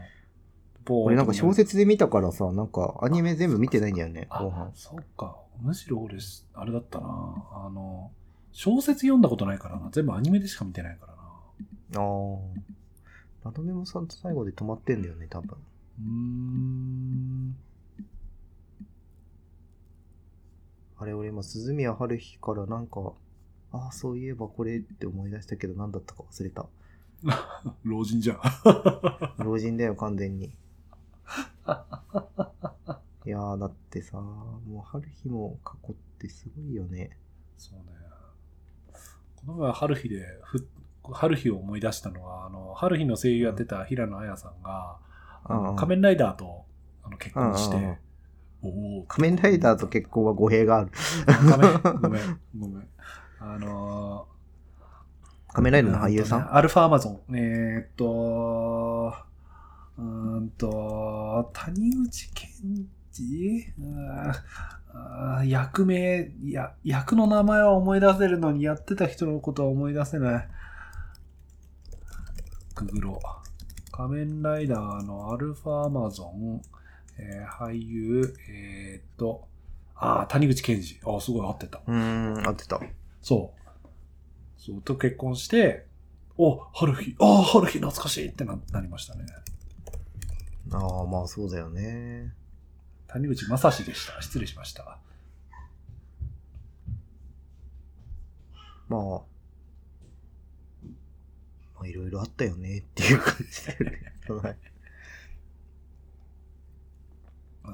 [0.88, 4.72] 俺俺なんか小説で見たからさ、なんかアニメ全部見てないんだよね、後あ半、。
[4.74, 5.36] そっか。
[5.60, 6.16] むしろ俺、
[6.54, 7.06] あれだったな。
[7.06, 8.10] あの、
[8.52, 9.90] 小説読んだことないからな。
[9.92, 11.22] 全部アニメでしか見てないからな。
[11.22, 12.04] あ
[13.44, 13.44] あ。
[13.44, 15.58] ラドメモさんと最後で止まってんだよね、多分。
[16.00, 17.56] うーん。
[20.96, 23.12] あれ、俺今、鈴宮春日からなんか、
[23.72, 26.64] ああ、そういえばこれって思い出したけど、何だったか忘れた。
[27.84, 28.40] 老人じゃん。
[29.44, 30.46] 老人だよ、完全に。
[30.46, 30.50] い
[33.30, 37.16] やー、だってさ、もう春日も過去ってすごいよね。
[37.58, 37.84] そうね。
[39.36, 40.66] この前、春日で、ふ、
[41.12, 44.98] 春日を思い出したのは、あの、春日の声優やってた平野綾さんが、
[45.48, 46.64] あのうん仮面ライダーと
[47.04, 48.00] あの結婚しうんうんうんて、
[48.62, 50.90] おお仮面ライダーと結婚は語弊がある。
[51.24, 52.88] 仮面、ごめん、ごめん。
[53.38, 54.26] あの
[55.56, 56.40] 仮面ライダーの俳優さん？
[56.42, 57.34] ねアルファアマゾン。
[57.34, 59.14] えーっと、
[59.96, 60.04] うー
[60.40, 62.50] んと、谷口健
[63.18, 63.64] 二？
[65.48, 70.48] 役名、いや、役の名前は思い出せるのに、やってた人のことは思い出せない。
[72.74, 73.18] ググロ。
[73.92, 76.60] 仮面ライダーのアルファアマゾン、
[77.16, 79.48] えー俳優、えーっと、
[79.94, 81.00] ああ、谷口健二。
[81.10, 81.80] ああ、すごい合ってた。
[81.86, 81.94] うー
[82.42, 82.78] ん、合ってた。
[83.22, 83.60] そう。
[84.66, 85.86] そう、と結婚して、
[86.36, 89.24] お、春日、ああ、春日懐かしいってななりましたね。
[90.72, 92.34] ああ、まあそうだよね。
[93.06, 94.20] 谷口正史でした。
[94.20, 94.98] 失礼しました。
[98.88, 99.00] まあ、
[101.76, 104.12] まあいろいろあったよねっていう感じだよね。
[104.42, 104.56] はい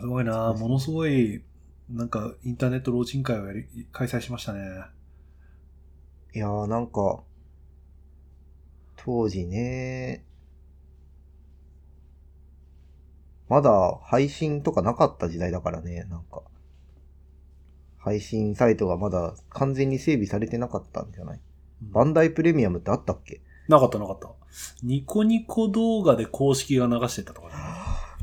[0.01, 1.43] すごいなものすごい、
[1.91, 4.85] なんか、インターネット老人会をやり、開催しましたね。
[6.35, 7.23] いやーなんか、
[8.97, 10.25] 当時ね、
[13.49, 16.43] まだ配信とかなかった時代だからね、なんか。
[17.99, 21.41] 配信サイトがまだ完全に整備されてなかったんじゃない？
[21.83, 23.41] バンダイプレミアムってあったっけ？
[23.69, 24.31] なかったなかった。
[24.83, 27.55] ニコニコ動画で公式が流してたとかね。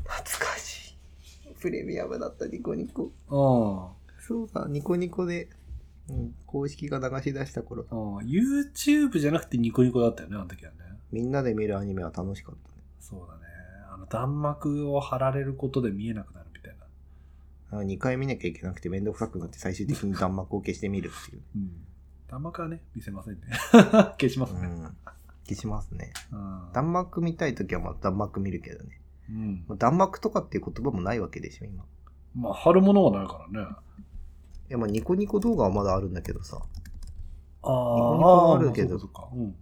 [0.04, 0.98] 懐かし
[1.46, 1.54] い。
[1.62, 3.04] プレミアムだったニコニコ。
[3.04, 3.12] うん。
[4.20, 5.50] そうだ、ニコニコで、
[6.10, 7.86] うん、公式が流し出した頃。
[7.90, 8.18] うん。
[8.20, 10.78] YouTube じゃなくてニコニコだったよね、あの時はね。
[11.12, 12.84] みんなで見るアニメは楽しかったね。
[13.00, 13.42] そうだね。
[13.94, 16.76] あの、弾幕を貼られることで見えなくなるみたい
[17.72, 17.80] な。
[17.80, 21.42] あ2回見なきゃいけなくてめんどくさくなって最終的に弾幕を消してみるっていう。
[21.56, 21.72] うん。
[22.28, 23.42] 弾幕はね、見せませんね。
[24.20, 24.60] 消しますね。
[24.62, 24.98] うん。
[25.46, 26.14] 消しますね。
[26.32, 26.70] うん。
[26.74, 29.02] 弾幕見たいときはまあ弾幕見るけどね。
[29.30, 29.78] うん。
[29.78, 31.84] 弾幕とかっていう言葉もないわけでしょ、今。
[31.84, 31.88] い
[32.36, 33.68] まあ、貼るものはないからね。
[34.70, 36.62] や、まあニコニコ動画はまだあるんだけどさ。
[37.62, 39.56] あニコニコはあるけどそうかそうかうん。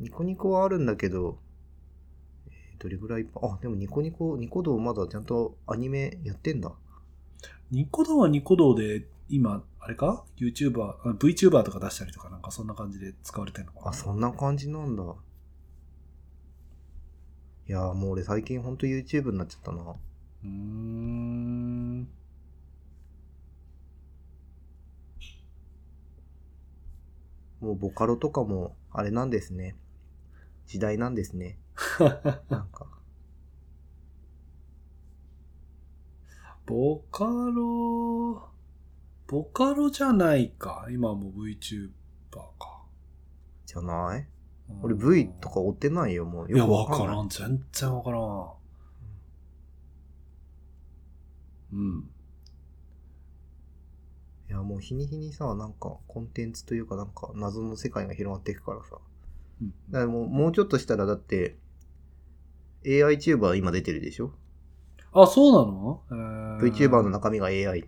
[0.00, 1.38] ニコニコはあるんだけど、
[2.48, 6.72] えーどれぐらい、あ、でもニコニコ、ニコ動まだちゃんとアニメやってんだ。
[7.70, 13.90] ニコ動はニコ動で、今、あれか ?YouTuber、あ VTuber とか出したりとかなんかそんな感じで使われてるのかな？
[13.90, 15.02] あ、そんな感じなんだ。
[15.02, 15.06] い
[17.72, 19.82] やーもう俺最近ほんと YouTube になっちゃったな。
[19.82, 21.87] うーん。
[27.60, 29.76] もうボカロとかも、あれなんですね。
[30.66, 31.58] 時代なんですね。
[32.50, 32.86] なんか。
[36.66, 38.48] ボカロ、
[39.26, 40.86] ボカロじゃないか。
[40.90, 41.90] 今もう VTuber
[42.30, 42.82] か。
[43.66, 44.20] じゃない？
[44.20, 44.28] うん
[44.82, 46.52] 俺 V とか追ってないよ、もう。
[46.52, 47.28] いや、わからん。
[47.30, 48.52] 全然わからん。
[51.72, 52.10] うん。
[54.48, 58.96] いや、もう日に日にさ、なんかコンテンツというかなんか謎の世界が広がっていくからさ。
[59.60, 61.56] うんだからもう、もうちょっとしたらだって、
[62.86, 64.32] AI チューバー今出てるでしょ？
[65.12, 66.02] あ、そうなの、
[66.60, 67.80] えー ?VTuber の中身が AI。
[67.80, 67.86] へ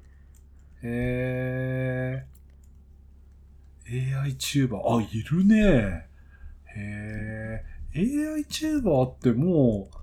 [0.83, 2.27] え。
[4.17, 6.09] AI チューバー、あ、いるね。
[6.77, 7.63] へ
[7.95, 7.99] え。
[8.35, 9.97] AI チューバーってもう、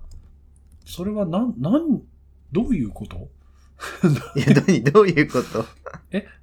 [0.88, 2.02] それはなん、なん、
[2.52, 3.28] どういうこと？
[4.36, 5.64] いや、何どういうこと？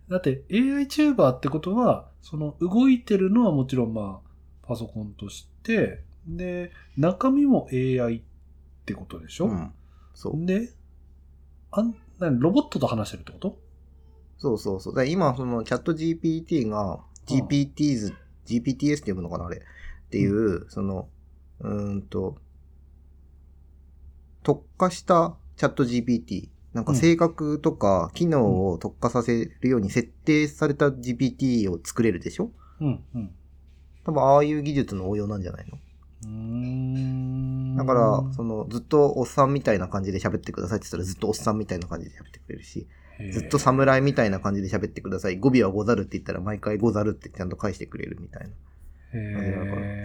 [0.10, 4.30] だって AI チューバーってことは、その動いてるのはもちろんまあ、
[4.68, 8.22] パソコンとして、で、中身も AI っ
[8.86, 9.72] てことでしょ、うん。
[10.14, 10.46] そう。
[10.46, 10.74] で、
[11.72, 13.60] あん、なにロボットと話してるってこと？
[14.38, 14.96] そうそうそう。
[14.96, 18.14] だ今、そのチャット GPT が、GPTs、
[18.46, 19.58] GPTS って呼ぶのかなあれ。
[19.58, 21.08] っていう、その、
[21.60, 22.38] うーんと、
[24.44, 26.50] 特化したチャット GPT。
[26.76, 32.52] なんか性格とか機能を特化させるように設定された GPT を作れるでしょ？
[32.82, 33.32] うん、うん。
[34.04, 35.78] 多分ああいう技術の応用なんじゃないの？
[36.26, 42.88] うーんだから、その、ずっとおっさんみたいな感じで喋ってくださいって言ったらずっとおっさんみたいな感じで喋ってくれるし、
[43.32, 45.38] ずっと侍みたいな感じで喋ってください。
[45.38, 48.50] 語尾はござるって言ったら毎回ござるってちゃんと返してくれるみたいな。
[49.14, 49.96] へ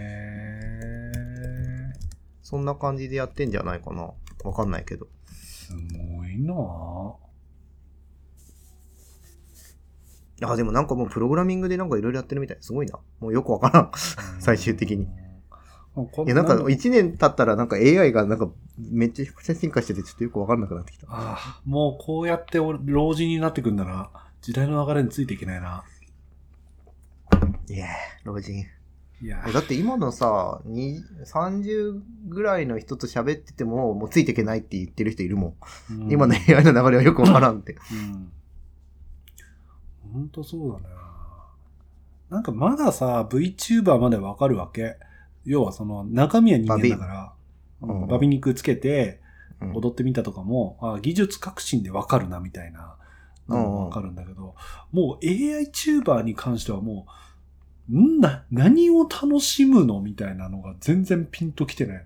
[2.43, 4.11] そんな感じでやってんじゃないかな。
[4.45, 5.07] わかんないけど。
[5.77, 7.15] ーすごいなぁ。
[10.43, 12.57] あ、でもなんかもうプログラミングでなんかいろいろやってるみたい。
[12.61, 12.99] すごいな。
[13.19, 13.91] もうよくわからん。
[14.39, 15.03] 最終的に。
[15.05, 21.07] いや、なんか1年経ったらなんか AI がなんかめっちゃ進化しててちょっとよくわかんなくなってきた。
[21.09, 24.09] ああ、もうこうやって俺老人になってくんだな。
[24.41, 25.83] 時代の流れについていけないな。
[27.69, 27.89] いやー、
[28.23, 28.65] 老人。
[29.21, 35.55] いやだって今のさ、に30ぐらいの人と喋ってても、もうついていけないって言ってる人いるもん。
[35.91, 37.73] うん今の AI の流れはよくわからんって。
[37.73, 38.31] うん。
[40.11, 40.95] ほんとそうだね。
[42.31, 44.97] なんかまださ、VTuber までわかるわけ。
[45.45, 47.33] 要はその中身は人間だから、
[48.07, 49.21] バビ肉つけて
[49.61, 52.95] うん踊ってみたとかも、あ技術革新でわかるなみたいな
[53.47, 54.55] のもわかるんだけど、
[54.91, 57.21] もう AI チューバーに関してはもう、ん
[57.91, 62.03] な、何を楽しむのみたいなのが全然ピンときてないな。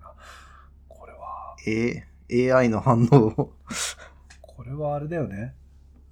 [0.87, 1.55] これは。
[1.67, 2.07] え
[2.51, 3.53] AI の反応を。
[4.41, 5.53] これはあれだよね。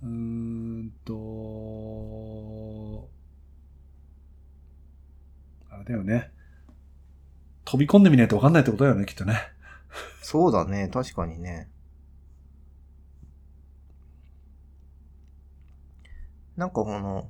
[0.03, 1.13] うーんと、
[5.71, 6.29] あれだよね。
[7.65, 9.39] 飛び込んでみないと分かんないってことだよね、きっとね。
[10.21, 11.69] そうだね、確かにね。
[16.55, 17.29] なんかこの、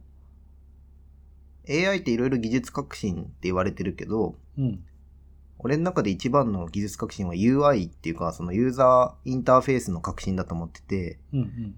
[1.70, 4.84] AI っていろいろ技術革新って言われてるけど、うん。
[5.60, 11.76] 俺の中で一番の技術革新は UI っていうか、そのユーザーインターフェースの革新だと思ってて、うんうん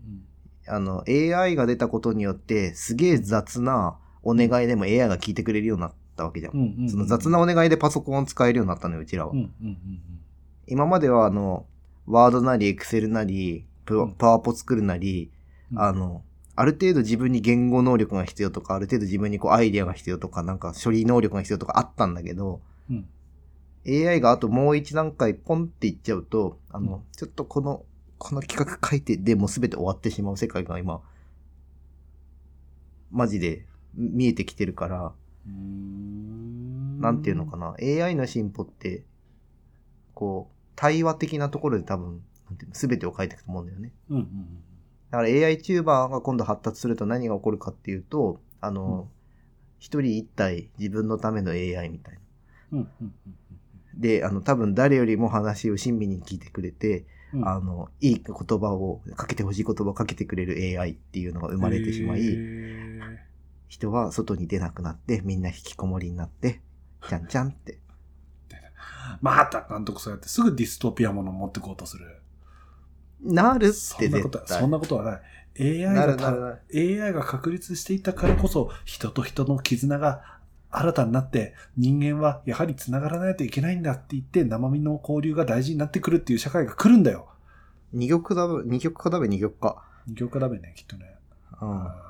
[0.68, 6.60] あの、AI が出たことによって、すげえ雑なお願いでも AI が聞いてくれるようになったわけじゃんうん。
[6.60, 6.90] うんうん。
[6.90, 9.32] その雑なお願いでパソコンを使えるようになったのよ、うちらは。
[9.32, 9.78] うんうんうん
[10.68, 11.68] 今まではあの、
[12.08, 13.68] ワードなりエクセルなり、
[14.18, 15.32] パワポ作るなり、
[15.72, 15.80] うん。
[15.80, 16.24] あの、
[16.56, 23.08] ある程度自分に言語能力が必要とか、ある程度自分にこうアイデアが必要とか、なんか処理能力が必要とかあったんだけど、うん、
[23.88, 27.02] AI があともう一段階ポンっていっちゃうと、あの、うん。
[27.16, 27.84] ちょっとこの、
[28.18, 31.02] この企画書いてでもう全て終わってしまう世界が今、
[33.12, 35.14] マジで見えてきてるから、
[35.46, 39.04] なんていうのかな、AI の進歩って、
[40.14, 43.92] こう、対話的なところで多分、なんていうの、全てを変えていくと思うんだよね。
[44.10, 44.26] うんうん
[45.12, 49.08] だから AI チューバーが今度発達すると何が起こるかっていうと、あの、
[49.80, 52.20] 一、人一体自分のための AI みたいな。
[52.72, 52.80] うん。
[52.80, 53.14] うんうん
[53.98, 57.48] で、あの、多分誰よりも話を親身に聞いてくれて、うんうん。
[57.48, 63.18] あの、いい言葉を、かけてほしい言葉をかけてくれる AI っていうのが生まれてしまへい、ー
[63.70, 66.62] 人は外に出なくなって、みんな引きこもりになって、
[67.08, 67.80] ちゃんちゃんって。
[69.22, 72.22] また監督そうやってすぐディストピアもの持ってこうとする。
[73.22, 74.62] なるっそてんなことは、絶対。
[74.62, 75.22] そんなことはない。
[75.86, 76.60] AI なが。
[76.74, 80.22] AI が確立していたからこそ、人と人の絆が
[80.70, 87.30] 新たになって、人間はやはり繋がらないといけないんだって言って、生身の交流が大事になってくるっていう社会が来るんだよ。
[87.94, 89.84] 二極だべ、二極化だべ、二極化。
[90.08, 91.16] 二極化だべね、きっとね。
[91.62, 91.88] うん。
[91.88, 92.02] あ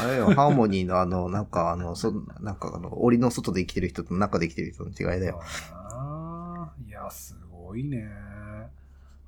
[0.00, 2.10] あれよ、ハーモニーのあの、なんかあの、そ、
[2.40, 5.40] なんかあの、檻の外で生きてる人と中で生きてる人の違いだよ。
[6.88, 8.08] いや、すごいね。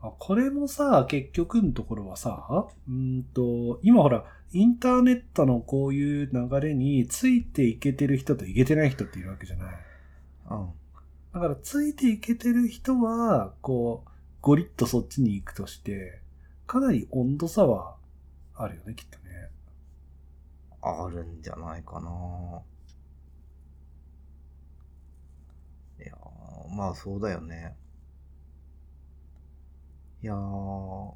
[0.03, 9.75] あこれもさ、結局のところはさ、うんと、今ほら、インターネットのこういう流れについていけてる人といけてない人っているわけじゃない。
[10.51, 10.69] うん。
[11.33, 16.21] だから、ついていけてる人は、こう、ゴリッとそっちに行くとして、
[16.67, 17.97] かなり温度差は
[18.55, 19.51] あるよね、きっとね。
[20.83, 22.11] あるんじゃないかな。
[25.99, 27.75] いやーまあそうだよね。
[30.27, 31.13] いやー、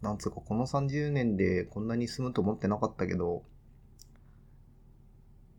[0.00, 3.42] なんつうかこの30年でこんなに進むと思ってなかったけど、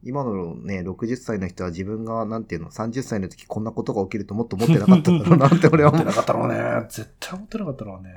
[0.01, 6.87] 今のね、60歳の人は自分が、なんていうの、30歳の時こんなことが起きるともっと思ってなかったんだろうなって俺は思ってなだかったろうね。
[6.89, 8.09] 絶対思ってなかったろうね。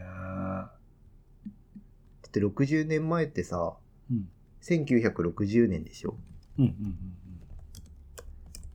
[2.29, 3.77] って60年前ってさ、
[4.09, 4.29] うん。
[4.63, 6.17] 1960年でしょ？
[6.59, 6.97] うんうんうん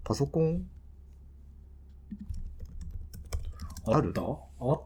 [0.03, 0.67] パソコン？
[3.87, 3.95] うん。
[3.95, 4.09] ある？
[4.09, 4.21] った
[4.61, 4.79] あ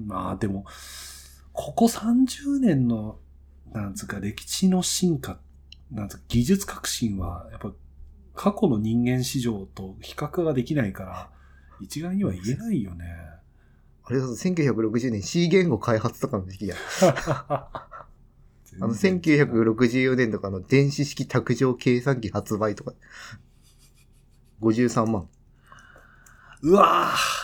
[0.00, 0.64] まあでも、
[1.52, 3.18] ここ30年の、
[3.72, 5.38] なんつうか歴史の進化、
[5.90, 7.72] なんつうか技術革新は、やっぱ
[8.34, 11.30] 過去の人間史上と比較ができないから、
[11.80, 13.06] 一概には言えないよね。
[14.04, 16.76] あれだと1960年 C 言語開発とかの時期や。
[18.80, 22.92] あの、1964年とかの電子式卓上計算機発売とか。
[24.60, 25.28] 53万。
[26.62, 27.37] うわぁ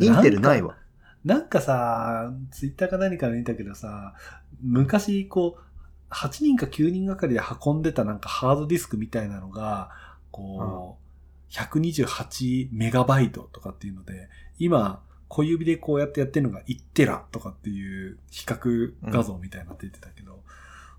[0.00, 0.76] インテルないわ。
[1.24, 4.14] なんかさ、ツイッターか何かで見たけどさ、
[4.62, 9.90] 昔こう、8人か9人がかりで運んでたなんかハードディスクみたいなのが、
[10.30, 14.28] こう、128メガバイトとかっていうので、
[14.58, 20.42] 今、小指でこうやってやってるのが1テラとかっていう比較画像みたいになって出てたけど、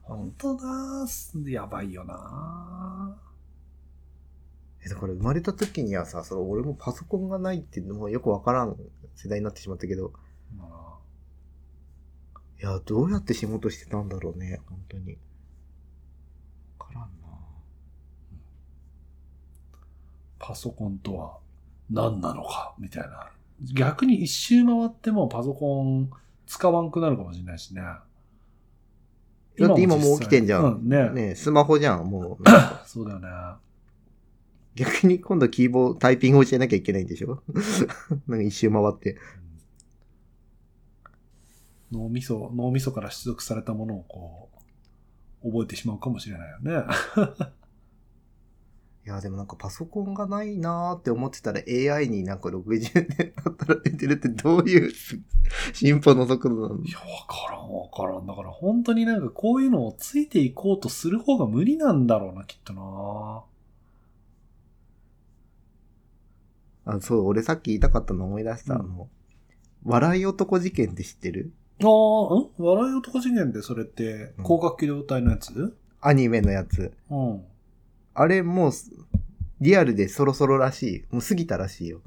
[0.01, 2.15] 本当だー、やばいよな
[4.85, 8.75] え、だから生まれた時にはさ、その俺もパソコンがないっていうのもよくわからん
[9.15, 10.13] 世代になってしまったけど、
[12.59, 15.17] いや、どうやって仕事してたんだろうね、本当に。
[16.79, 17.33] わからんなあ
[20.39, 21.39] パソコンとは
[21.89, 23.29] 何なのか、みたいな。
[23.73, 26.09] 逆に一周回ってもパソコン
[26.47, 27.81] 使わんくなるかもしれないしね。
[27.81, 30.75] だって今もう起きてんじゃん。
[30.75, 32.43] うん、ねねスマホじゃん、もう。
[32.87, 33.27] そうだよね。
[34.75, 37.43] 逆に今度キーボード、タイピングを教えなきゃいけないんでしょ？
[38.27, 39.17] なんか一周回って。
[41.91, 44.49] 脳みそ、脳みそから出力されたものをこ
[45.43, 46.71] う、覚えてしまうかもしれないよね。
[49.05, 54.91] いや、でもなんかパソコンがないなーって思ってたら AI になんか60年働いてるってどういう
[55.73, 56.83] 進歩の速度なの？
[56.83, 58.25] いや、わからんわからん。
[58.25, 63.43] だから本当になんかこういうのをついていこうとする方が無理なんだろうな、きっとな。
[66.85, 68.75] あ、そう、俺さっき言いたかったの思い出した。
[68.75, 69.09] うんあの、
[69.85, 71.53] 笑い男事件って知ってる？
[71.81, 71.89] ああ、ん？
[72.57, 75.77] 笑い男次元でそれってうん、広角機動隊のやつ？
[76.01, 76.93] アニメのやつ。
[77.09, 77.43] うん。
[78.13, 78.71] あれもう、
[79.61, 81.13] リアルでそろそろらしい。
[81.13, 82.01] もう過ぎたらしいよ。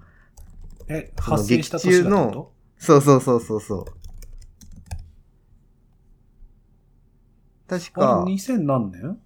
[0.88, 3.84] え、発生した年だってこそうそうそうそうそう。
[7.66, 9.18] 確かとあれ、2000何年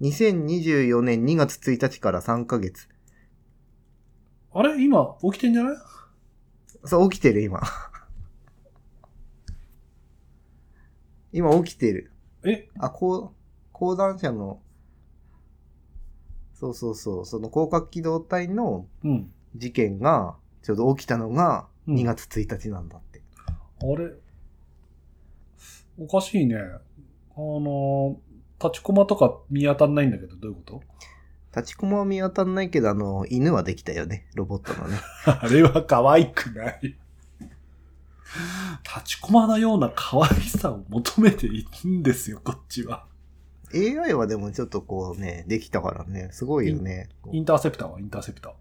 [0.00, 2.88] ？2024年2月1日から3ヶ月。
[4.52, 4.82] あれ？
[4.82, 5.76] 今、起きてんじゃない？
[6.84, 7.60] そう、起きてる、今。
[11.32, 12.12] 今起きてる。
[12.44, 13.30] え、あ、こう、
[13.72, 14.60] 講談社の、
[16.54, 19.32] そうそうそう、その広角機動隊のうん。
[19.56, 23.22] 事件が、ちょうど起きたのがうん2月1日なんだって。
[23.46, 24.12] あれ？
[25.98, 26.56] おかしいね。
[26.56, 26.80] あ
[27.36, 28.20] の、
[28.62, 30.82] 立ちコマとか見当たんないんだけど、どういうこと？
[31.58, 34.26] 立ちコマは見当たんないけど、あの、犬はできたよね。
[34.34, 34.98] ロボットのね。
[35.26, 36.96] あれは可愛くない。
[38.82, 43.06] 立ちコマのような可愛さを求めているんですよ、こっちは。
[43.74, 47.08] AI はでもちょっとこうね、できたからね、すごいよね。
[47.32, 48.52] インターセプターはインターセプター。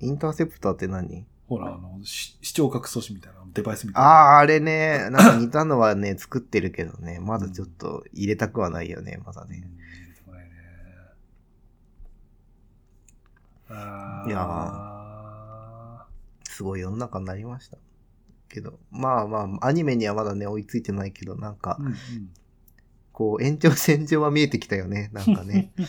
[0.00, 1.26] インターセプターって何？
[1.48, 4.12] ほら、あの、し視聴覚素子みたいなデバイスみたいあな。
[4.12, 9.56] あ、あれね、なんか似たのはね、作ってるけどね、まだちょっと入れたくはないよね、まだうんね。
[9.56, 9.62] 入
[10.08, 10.50] れてこないね
[10.94, 11.14] あー
[13.70, 16.06] いや
[16.44, 17.76] すごい世の中になりました。
[18.48, 21.94] けど、まあまあ、アニメにはまだね、追いついてないけど、なんかう、んうん
[23.12, 25.72] こう、延長線上は見えてきたよね、なんかね。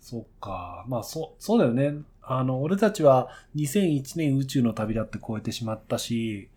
[0.00, 0.84] そっか。
[0.88, 1.94] まあ、そ、そうだよね。
[2.22, 6.48] あの、俺たちは2001年宇宙の旅だって超えてしまったし、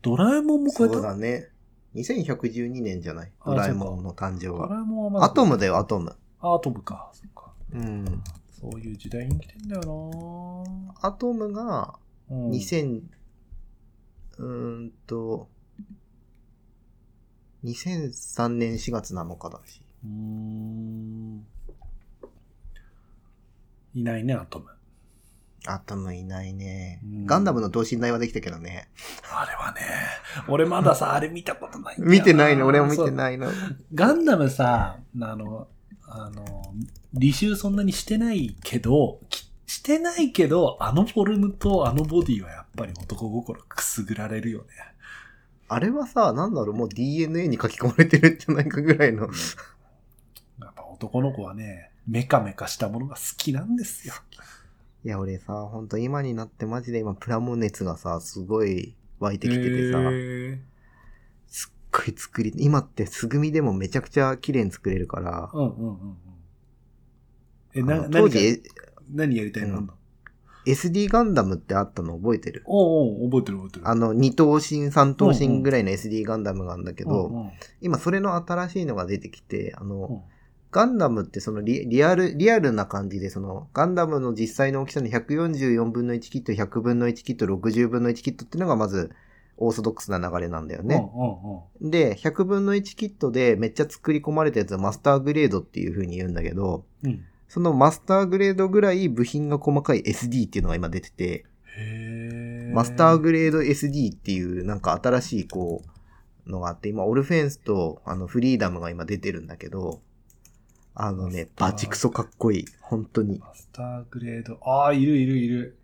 [0.00, 0.98] ドラえもんも超そえた？
[0.98, 1.48] うだね。
[1.94, 3.32] 2112年じゃない？
[3.40, 4.68] あドラえもんの誕生ドは。
[4.68, 6.16] ラえもんはまだアトムだよ、アトム。
[6.40, 7.10] アトムか。
[7.12, 7.51] そっか。
[7.72, 8.22] うん。
[8.50, 10.64] そそういう時代に来てんだよ
[11.00, 11.94] アトムがな
[12.30, 13.02] うん2000、
[14.38, 15.48] うーんと、
[17.64, 19.82] 2003年4月7日だし。
[20.04, 21.46] うーん。
[23.94, 24.66] いないね、アトム。
[25.66, 27.26] アトムいないねうん。
[27.26, 28.88] ガンダムの等身大はできたけどね。
[29.32, 29.80] あれはね、
[30.48, 33.12] 俺まださ、あれ見たことない 見てないの、俺も見てい。
[33.12, 33.48] ないの。
[33.94, 35.68] ガンダムさ、あの、
[36.14, 36.74] あの、
[37.14, 44.66] 履修そんなにしてないけど、きしてないけど、あのフォルムとあのボディはやっぱり男心くすぐられるよね。
[45.68, 49.22] あれはさ、なんだろう、もう DNA に書き込まれてるんじゃないかぐらいの。
[50.60, 54.14] やっぱ男の子はね、メカメカしたものが好きなんですよ。
[55.04, 60.58] いや、俺さ、ほんと今になってマジで今プラモ熱がさ、すごい湧いてきててさ、へすっ
[61.92, 65.50] ごい作り、今って素組みでもめちゃくちゃ綺麗に作れるから。
[65.52, 66.16] ー、うんうんうんうん。
[67.74, 68.62] え、あな、の当時
[69.10, 69.90] 何やりたいの、うん。
[70.66, 72.62] SD ガンダムってあったの覚えてる？
[72.66, 73.88] おうおう覚えてる覚えてる。
[73.88, 80.20] あの、2等身、3等身ぐらいの SD ガンダムがあるんだけど、うんうん今それの新しいのが出てきて、あの、うん。
[80.70, 89.10] ガンダムってそのリリアル、リアルな感じで、その、ガンダムの実際の大きさの144分の1キット、100分の1キット、60分の1キットっていうのがまず、
[89.56, 91.08] オーソドックスな流れなんだよね。
[91.80, 97.24] で、100分の1キットでめっちゃ作り込まれたやつはマスターグレードっていう風に言うんだけど、うん。
[97.48, 101.44] そのマスターグレードぐらい部品が細かい SD っていうのが今出てて、
[102.72, 110.00] マスターグレード SD っていうなんか新しいこう、のがあって、今オルフェンスとあのフリーダムが今出てるんだけど、
[110.94, 112.64] あのね、バチクソかっこいい。
[112.80, 113.38] 本当に。
[113.38, 114.58] マスターグレード。
[114.62, 115.76] ああ、いるいるいる。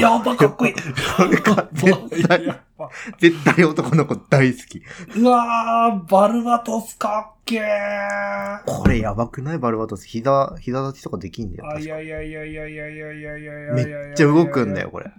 [0.00, 0.74] やばかっこいい。
[0.74, 2.65] これか絶対 やば
[3.18, 4.82] 絶対男の子大好き。
[5.18, 8.62] うわー、バルバトスかっけー。
[8.66, 9.58] これやばくない？
[9.58, 10.06] バルバトス。
[10.06, 11.70] 膝、膝立ちとかできんだよ。
[11.70, 14.90] あ、いやいやいやいやいやいやいやいやいやめっちゃ動くんだよ、。
[14.90, 15.10] これ。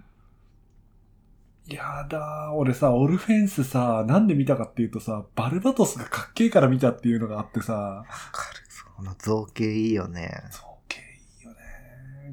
[1.67, 8.07] やだー、俺さ、オルフェンスさ、なんで見たかっていうとさ、バルバトスがかっけーから見たっていうのがあってさ、わか
[8.53, 8.63] る。
[8.97, 10.31] その造形いいよね。
[10.49, 11.57] 造形いいよね。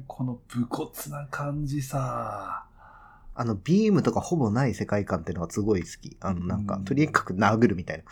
[0.07, 2.65] この武骨な感じさ。
[3.35, 6.17] あの、ビームとかほぼない世界観っていうのがすごい好き。
[6.21, 8.03] あの、なんか、うんとにかく殴るみたいな。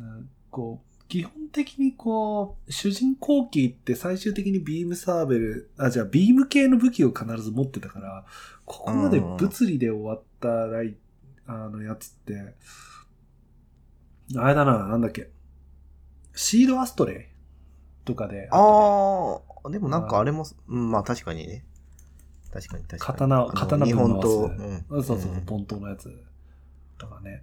[0.00, 0.22] うん。
[0.22, 8.24] なこう、基本的にこう、主人公機って最終的にビームサーベル、あ、じゃあビーム系の武器を必ず持ってたから、
[8.64, 10.96] ここまで物理で終わったライ、
[11.46, 12.54] あのやつって、
[14.36, 15.30] あれだな、なんだっけ。
[16.34, 21.64] シードアストレイとかであね、ああ、でもなんかあれも、うん、まあ確かにね。
[22.52, 23.18] 確かに確かに。
[23.18, 24.34] 刀刀日本刀。
[24.34, 26.10] うんそうそうそう、んポントのやつ
[26.98, 27.42] とかね。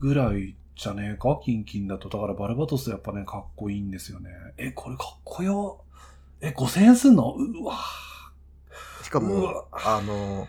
[0.00, 1.40] ぐらいじゃねえか？
[1.42, 2.08] キンキンだと。
[2.08, 4.30] だからバルバトスやっぱね、かっこいいんですよね。
[4.56, 5.80] え、これかっこよ。
[6.40, 7.34] え、5000円すんの？
[7.34, 7.76] うわ
[9.02, 10.46] しかもあの、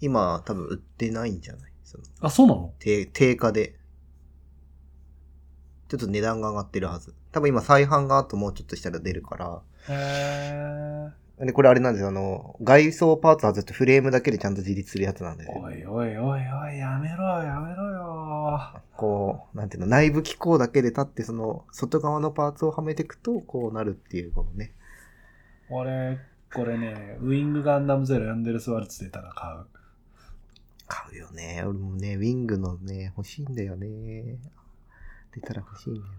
[0.00, 1.72] 今多分売ってないんじゃない？
[1.82, 2.72] そのあ、そうなの？
[2.78, 3.76] 定定価で。
[5.88, 7.14] ちょっと値段が上がってるはず。
[7.32, 9.62] 多分今再販があともうちょっとしたら出るから。
[9.88, 11.10] へー。
[11.46, 12.08] で、これあれなんですよ。
[12.08, 15.62] あの、外装パーツ外してフレームだけでちゃんと自立するやつなんですよ。
[15.62, 18.82] おいおいおいおい、やめろよ、やめろよ。
[18.96, 24.72] こう、なんていうの、内部機構だけで立って、その、外側のパーツをはめていくと、こうなるっていう、このね。
[25.70, 26.18] 俺、
[26.52, 29.64] これね、ウィングガンダムゼロヤンデルスワルツ出たら買う。
[30.88, 31.62] 買うよね。
[31.64, 34.36] 俺もね、ウィングのね、欲しいんだよね。
[35.34, 36.10] 出たら欲しいんだよね。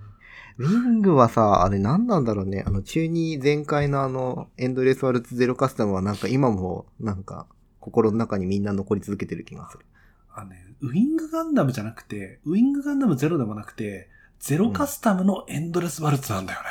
[0.57, 2.63] ウィングはさ、あれ何なんだろうね。
[2.65, 7.47] あの、中に前回のあの、エンドレスワルツゼロカスタムはなんか今も、なんか、
[7.79, 9.85] 心の中にみんな残り続けてる気がする。
[10.33, 14.09] あのね、ウィングガンダムじゃなくて、ウィングガンダムゼロでもなくて、
[14.39, 16.67] ゼロカスタムのエンドレスワルツなんだよね。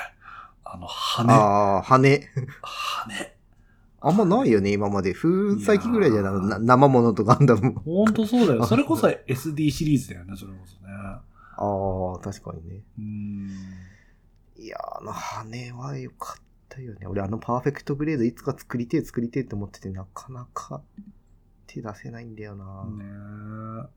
[0.65, 1.33] あの、羽。
[1.33, 2.29] ああ、羽。
[2.63, 3.41] 羽。
[4.03, 5.13] あんまないよね、今まで。
[5.13, 7.81] 風雲最近ぐらいじゃな生物とガンダムも。
[7.81, 8.65] ほんとそうだよ。
[8.67, 10.93] それこそ SD シリーズだよね、それこそね。
[11.61, 12.83] ああ、確かにね。
[12.99, 13.49] うーん。
[14.57, 17.07] いやー、あの羽は良かったよね。
[17.07, 20.83] 俺あのパーフェクトグレードいつか作りてえ作りてえって思ってて、なかなか
[21.67, 22.65] 手出せないんだよな。
[22.87, 23.89] ねえ。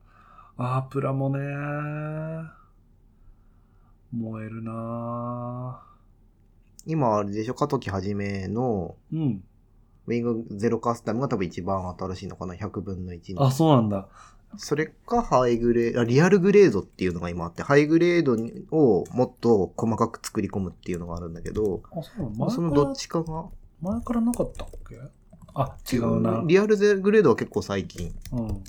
[0.58, 1.40] アープラもね、
[4.12, 5.82] 燃えるな
[6.86, 9.44] 今あれでしょ、加藤はじめのうん。
[10.06, 13.44] ウィングゼロカスタムが多分一番新しいのかな、100分の1の。
[13.44, 14.10] あ、そうなんだ。
[14.58, 18.34] それかハイグレード、あリアルグレードっていうのが今あって、ハイグレード
[18.76, 22.36] をもっと細かく作り込むっていうのがあるんだけど、あ、そうなの？
[22.36, 23.46] まあそのどっちかが、
[23.82, 24.98] 前からなかったっけ？
[25.56, 26.44] あ、違うな。
[26.48, 28.14] リアルグレードは結構最近。
[28.32, 28.64] うん。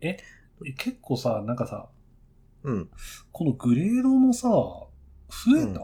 [0.00, 0.18] え、
[0.64, 1.88] え結構さ、なんかさ、
[2.62, 2.88] うん。
[3.32, 4.88] このグレードもさ、増
[5.58, 5.80] えた、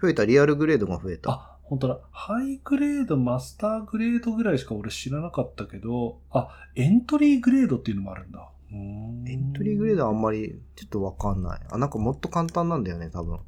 [0.00, 1.30] 増えた、リアルグレードが増えた。
[1.30, 1.98] あ、本当だ。
[2.12, 8.48] ハイグレード、マスターグレードぐらいしか俺知らなかったけど、あ、エントリーグレードっていうのもあるんだ。
[8.72, 11.60] んエントリーグレードはあんまりちょっとわかんない。
[11.70, 13.34] あ、なんかもっと簡単なんだよね、多分。
[13.34, 13.40] う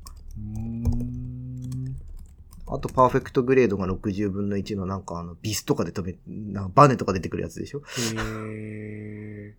[0.56, 1.96] ーん。
[2.66, 7.82] あと、パーフェクトグレードが60分の1のなんかあの、ビスとかで飛べ、なんかバネとか出てくるやつでしょ？
[8.16, 9.54] へ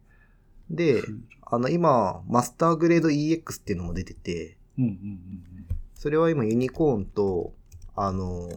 [0.69, 1.05] でー。、
[1.41, 5.29] あの、今、マスターグレード EX っていうのも出てて、うんうんうん
[5.95, 7.53] それは今ユニコーンと、
[8.01, 8.49] あの、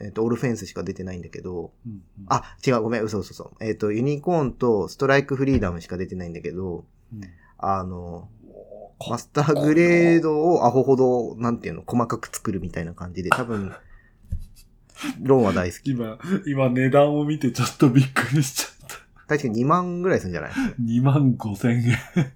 [0.00, 2.26] えっ、と、オールフェンスしか出てないんだけど、うんうん。
[2.26, 3.52] あ、違う、ごめん、嘘嘘嘘。
[3.60, 7.20] えっ、と、ユニコーンとストライクフリーダムしか出てないんだけど、うん、
[7.58, 8.28] あの、
[8.98, 13.72] おマスターグレードをアホほど、なんていうの、細かく作るみたいな感じで、多分、
[15.20, 15.92] ロンは大好き。
[15.92, 18.96] 今、今値段を見てちょっとびっくりしちゃった。
[19.28, 20.50] 確かに2万ぐらいするんじゃない
[20.82, 22.32] ？2万5千円。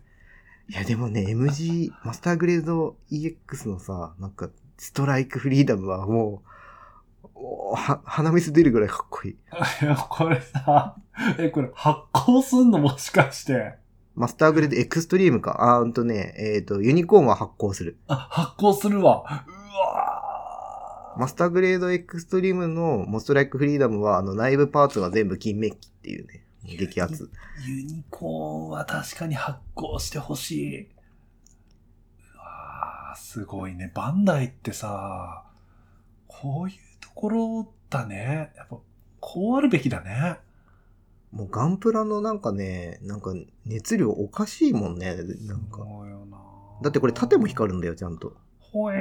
[0.71, 9.33] いや、でもね、MG、マスターグレード EX のさ、なんか、ストライクフリーダムはもう、おは、鼻水出るぐらいかっこいい。
[9.33, 10.97] いや、これさ、
[11.39, 13.75] え、これ発行すんのもしかして。
[14.15, 15.77] マスターグレードエクストリームか。
[15.77, 17.99] あーうんとね、えっ、と、ユニコーンは発行する。
[18.09, 19.25] あ、発行するわ。
[19.27, 27.31] うわマスターグレードエクストリームのモストライクフリーダムは、あの、内部パーツが全部金メッキっていうね、激アツ。
[27.67, 28.29] ユニコー
[28.67, 30.89] ンは確かに発行してほしい。
[33.19, 33.93] すごいね。
[33.95, 35.45] バンダイってさ、
[36.27, 38.53] こういうところだね。
[38.57, 38.79] やっぱ、
[39.21, 40.39] こうあるべきだね。
[41.31, 43.35] もうガンプラのなんかね、なんか
[43.67, 45.17] 熱量おかしいもんね。
[45.47, 45.79] なんか。
[45.79, 46.39] そうよな。
[46.83, 48.35] だってこれ縦も光るんだよ、ちゃんと。
[48.61, 48.99] ほえー。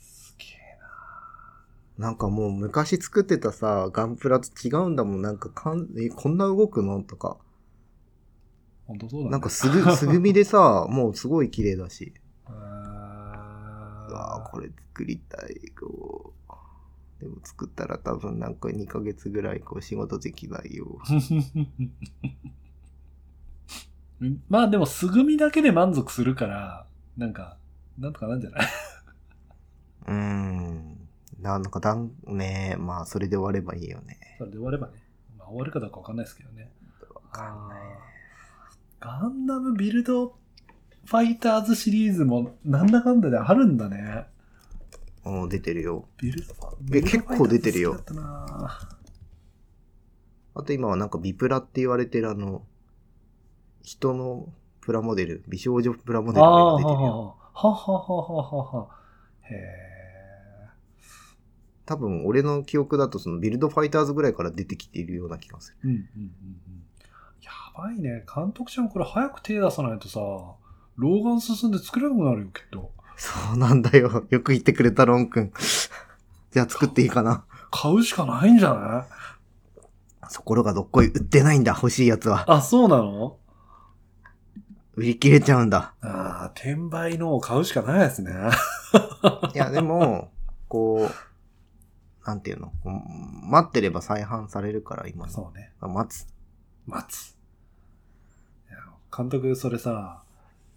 [0.00, 0.48] すげえ
[1.98, 2.06] な。
[2.06, 5.22] なんかもう昔作ってたさ、ガンプラと違うんだもん。
[5.22, 7.02] なんかかん、え、こんな動くの？
[7.02, 7.36] とか。
[8.88, 9.30] 本当そうだね。
[9.30, 12.12] なんかすぐ、すぐみでさ、 もうすごい綺麗だし。
[12.48, 12.54] うう
[14.12, 15.70] わーこれ作りたい。
[15.78, 17.20] こう。
[17.20, 20.98] でも作ったら多分なんか2ヶ月ぐらいこう仕事できないよ。
[24.20, 26.86] う んまあでも、素組みだけで満足するから、
[27.16, 27.56] なんか、
[27.98, 28.66] なんとかなんじゃない？
[30.06, 31.08] うーん。
[31.40, 34.18] なんかだん、ねまあそれで終わればいいよね。
[34.38, 34.94] それで終わればね。
[35.38, 36.70] まあ終わるかどうかわかんないですけどね。
[37.14, 37.78] わかんない。
[39.00, 40.36] ガンダムビルド
[41.04, 44.26] ファイターズシリーズもなんだかんだであるんだね。
[45.24, 46.06] もう出てるよ。
[46.18, 48.00] ビルドファえ結構出てるよ
[50.54, 52.62] あと今はなんかビプラって言われてるあの、
[53.82, 54.48] 人の
[54.80, 57.36] プラモデル、美少女プラモデルが今出てるよ。
[57.54, 58.88] ははははははは。
[59.42, 59.88] へえ。
[61.86, 65.88] 多分俺の記憶だとそのビルドファイターズぐらいから出てきているような気がする。
[65.88, 66.67] うんうんうん
[67.78, 68.24] ばいね。
[68.34, 70.18] 監督ちゃんこれ早く手出さないとさ、
[70.96, 72.92] 老眼進んで作れなくなるよ、きっと。
[73.16, 74.26] そうなんだよ。
[74.30, 75.52] よく言ってくれたロン君。
[76.50, 77.44] じゃあ作っていいかな。
[77.70, 79.06] 買うしかないんじゃな
[80.28, 80.34] い？
[80.34, 82.44] ところがどっこい売ってないんだ、欲しいやつは。
[82.52, 83.38] あ、そうなの？
[84.96, 85.94] 売り切れちゃうんだ。
[86.00, 88.32] ああ、転売のを買うしかないですね。
[89.54, 90.32] いや、でも、
[90.66, 92.72] こう、なんていうの？
[93.44, 95.32] 待ってれば再販されるから、今の。
[95.32, 95.72] そうね。
[95.80, 96.26] 待つ。
[96.86, 97.37] 待つ。
[99.18, 100.22] 監督、それさ、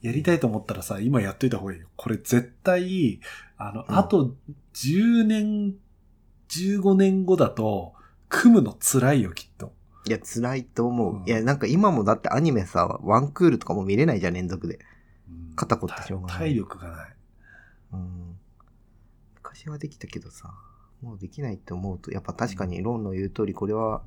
[0.02, 1.88] やりたいと思ったらさ、今やっといた方がいいよ。
[1.96, 3.20] これ絶対、
[3.58, 4.36] あの、うんあと
[4.74, 5.76] 10年、
[6.50, 7.94] 15年後だと、
[8.30, 9.74] 組むの辛いよ、きっと。
[10.08, 11.18] いや、辛いと思う。
[11.18, 14.80] うんいや、なんか今もだってアニメさ、ワンクールとかも見れないじゃん、連続で。
[15.30, 17.16] うん肩凝ってしょうがない体力がない。
[17.94, 18.40] うん。
[19.36, 20.52] 昔はできたけどさ、
[21.02, 24.02] もうできないって思うと、やっぱ確かにロンの言う通り、これは、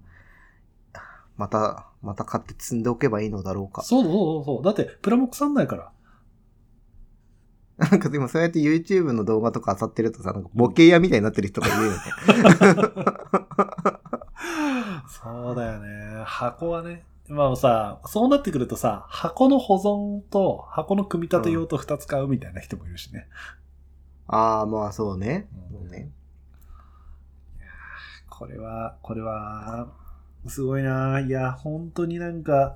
[1.37, 3.83] また、また買って積んでおけばいいのだろうか。
[3.83, 4.63] そうそうそうそう。
[4.63, 5.91] だって、プラモ腐んないから。
[7.91, 11.99] なんかでもそうやって YouTube の動画とか漁ってるとさ、なんかボケ屋みたいになってる人がいるよね。
[15.09, 16.23] そうだよね。
[16.25, 17.05] 箱はね。
[17.29, 23.27] まあさ、そうなってくるとさ、箱の保存と箱の組み立て用と二つ買うみたいな人もいるしね。
[24.27, 25.49] ああ、まあそうね。
[25.73, 26.11] うんそうね
[28.29, 29.89] これは、これは、
[30.47, 31.21] すごいな。
[31.21, 32.75] いや、本当になんか、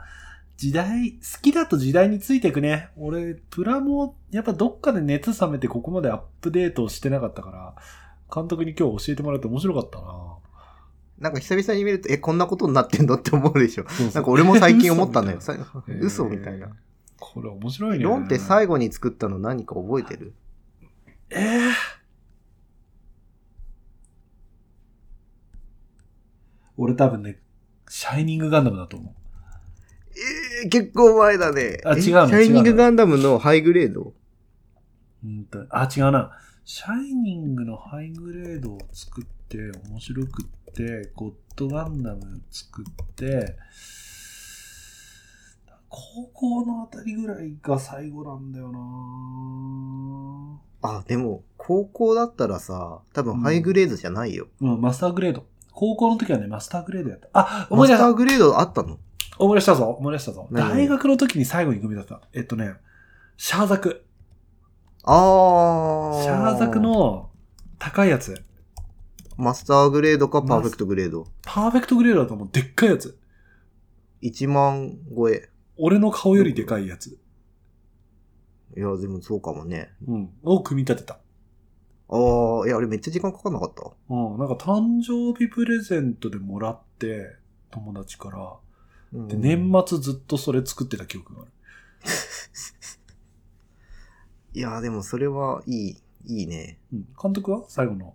[0.56, 2.88] 時代、好きだと時代についていくね。
[2.96, 7.76] 俺、プラモ、やっぱどっかで熱冷めてここまでアップデートしてなかったから、
[8.34, 10.36] 監督に今日教えてもらって面白かったな。
[11.18, 13.84] なんか久々に見ると、え、こんなことになってんのって思うでしょ。
[13.88, 15.38] そうそうなんか俺も最近思ったんだよ。
[15.38, 16.68] 嘘さみたいな嘘みたいな。。
[17.20, 18.04] これ面白いね。
[18.04, 20.34] ロンって最後に作ったの何か覚えてる？
[21.30, 21.72] えー
[26.80, 27.40] 俺多分ね、
[27.88, 29.12] シャイニングガンダムだと思う。
[30.62, 31.80] えー、結構前だね。
[31.84, 34.14] あえ違うシャイニングガンダムのハイグレード？
[35.24, 36.30] うんと、あ、違うな。
[36.64, 39.58] シャイニングのハイグレードを作って、
[39.88, 42.84] 面白くって、ゴッドガンダム作っ
[43.14, 43.56] て、
[45.88, 48.70] 高校のあたりぐらいが最後なんだよ
[50.82, 54.48] なあ、でも、高校だったらさ、多分ハイグレードじゃないよ。
[54.60, 55.46] うん、マスターグレード。
[55.78, 57.28] 高校の時はね、マスターグレードやった。
[57.34, 58.98] あ、思い出したマスターグレードあったの？
[59.38, 62.28] 思い出したぞ思い出したぞ何大学の時に最後に組み立てた。
[62.32, 62.74] えっとね、
[63.36, 64.04] シャアザク。
[65.04, 66.22] あー。
[66.24, 66.80] シャアザク。
[66.80, 67.30] の
[67.78, 68.42] 高いやつ。
[69.36, 71.28] マスターグレードかパーフェクトグレード？
[71.44, 72.48] パーフェクトグレードだと思う。
[72.50, 73.16] でっかいやつ。
[74.22, 75.48] 1万超え。
[75.76, 77.20] 俺の顔よりでかいやつ。
[78.76, 79.90] いや、でもそうかもね。
[80.08, 80.30] うん。
[80.42, 81.20] を組み立てた。
[82.10, 84.38] あー、いや、あれめっちゃ時間かかんなかったうん。
[84.38, 87.36] なんか誕生日プレゼントでもらって、
[87.70, 88.52] 友達から。
[89.12, 91.50] うんで、年末ずっとそれ作ってた記憶がある。
[94.54, 96.78] いや、でもそれはいい、いいね。
[96.92, 97.08] うん。
[97.20, 97.64] 監督は？
[97.68, 98.14] 最後の？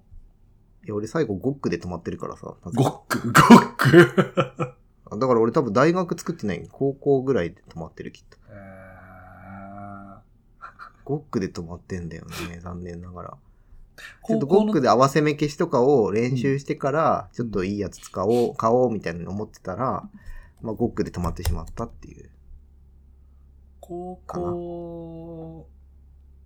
[0.85, 2.55] いや、俺最後ゴックで止まってるからさ。
[2.63, 4.75] ゴック、ゴック？
[5.17, 6.67] だから俺多分大学作ってない。
[6.71, 8.37] 高校ぐらいで止まってるきっと。
[8.49, 8.53] え
[11.05, 12.59] ゴックで止まってんだよね。
[12.59, 13.37] 残念ながら。
[13.95, 20.07] ーちょっとゴックで合わせ目消しとかを練習してから、ちょっといいやつ使おう、買おうみたいなの思ってたら、
[20.61, 22.29] まあゴックで止まってしまったっていう。
[23.79, 25.67] 高校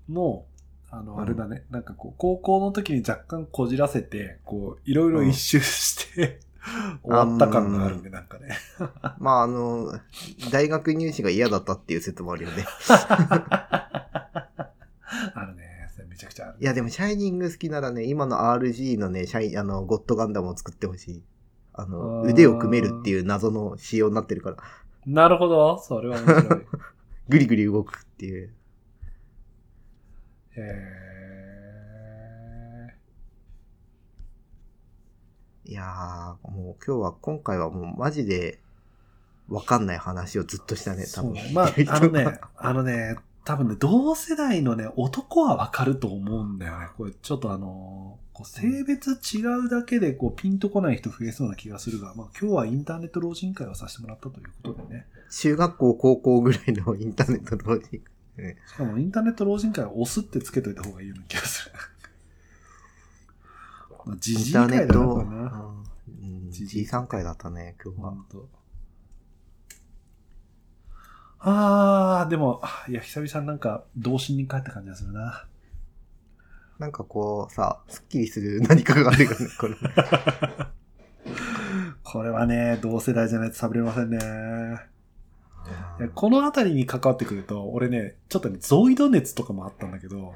[0.09, 0.45] の、
[0.89, 6.39] あの、うんあれだね、なんかこう、高校の時に若干こじらせて、こう、いろいろ一周して、
[7.03, 8.57] 終わった感があるね、なんかね。
[9.19, 9.99] まああの、
[10.51, 12.65] 大学入試が嫌だったっていう説もあるよね。
[16.17, 16.57] めちゃくちゃある。
[16.59, 21.23] いやでもシャイニング好きならね、今の RG のね、シャイ、あの、ゴッドガンダムを作ってほしい。
[21.73, 24.57] あの、腕を組めるっていう謎の仕様になってるから、
[25.05, 26.65] なるほど、それは面白い。
[27.29, 28.53] グリグリ動くっていう。
[30.57, 30.97] へ
[35.65, 38.59] いやー、もう今日は、今回はもうマジで、
[39.47, 41.33] わかんない話をずっとしたね、ー多分。
[41.33, 41.51] ね。
[41.53, 46.87] まあ、あのね、 あのね、多分ね、同世代のね、男はわかると思うんだよね。
[46.97, 55.07] これ、ちょっとあのーこう性別違うだけで、こう、ピンとこない人増えそうな気がするが、まあ、今日はインターネット老人会をさせてもらったということでね。
[55.31, 61.71] 中学校、高校ぐらいのインターネットの、 しかも、インターネット老人会は押すってつけといた方がいいような気がする。
[64.05, 65.73] まあ、じイじい会だな、ンターネット、これな。
[66.07, 68.13] うん、じ G3 回だったね、今日は。
[71.39, 75.45] あー、でも、いや、久々になんか、童心に帰った感じがするな。
[76.79, 79.75] なんかこう、さ、スッキリする 何かがあるよね、これ。
[82.03, 84.19] これはね、同世代じゃないと食べれませんね。
[86.15, 90.33] このあたりに関わってくると、俺ね、ちょっとね、ゾイド熱とかもあったんだけど、は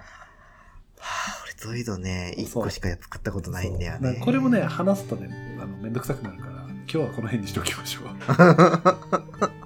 [1.00, 4.20] あ、俺ゾイドね、一個しか作ったことないんだよね。
[4.22, 9.52] これもね、話すとね、あの、めんどくさくなるから、今日はこの辺にしておきましょう。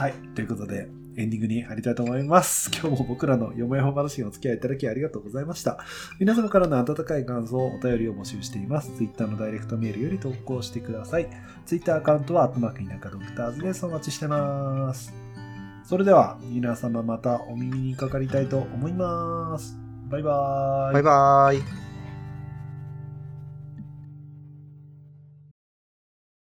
[0.00, 0.14] はい。
[0.34, 0.88] ということで、
[1.18, 2.70] エンディングに入りたいと思います。
[2.80, 5.78] 今日も僕らのよもやま話にお付き合いいただきありがとうございました。
[6.18, 8.96] 皆様からの温かい感想、お便りを募集しています。
[8.96, 11.28] Twitter のダイレクトメールより投稿してください。
[11.66, 13.84] Twitter アカウントは、アットマーク田舎ドクターズです。
[13.84, 15.12] お待ちしてます。
[15.84, 19.76] それでは、皆様またお耳にかかりたいと思います。
[20.08, 20.94] バイバーイ。
[20.94, 21.89] バイバーイ。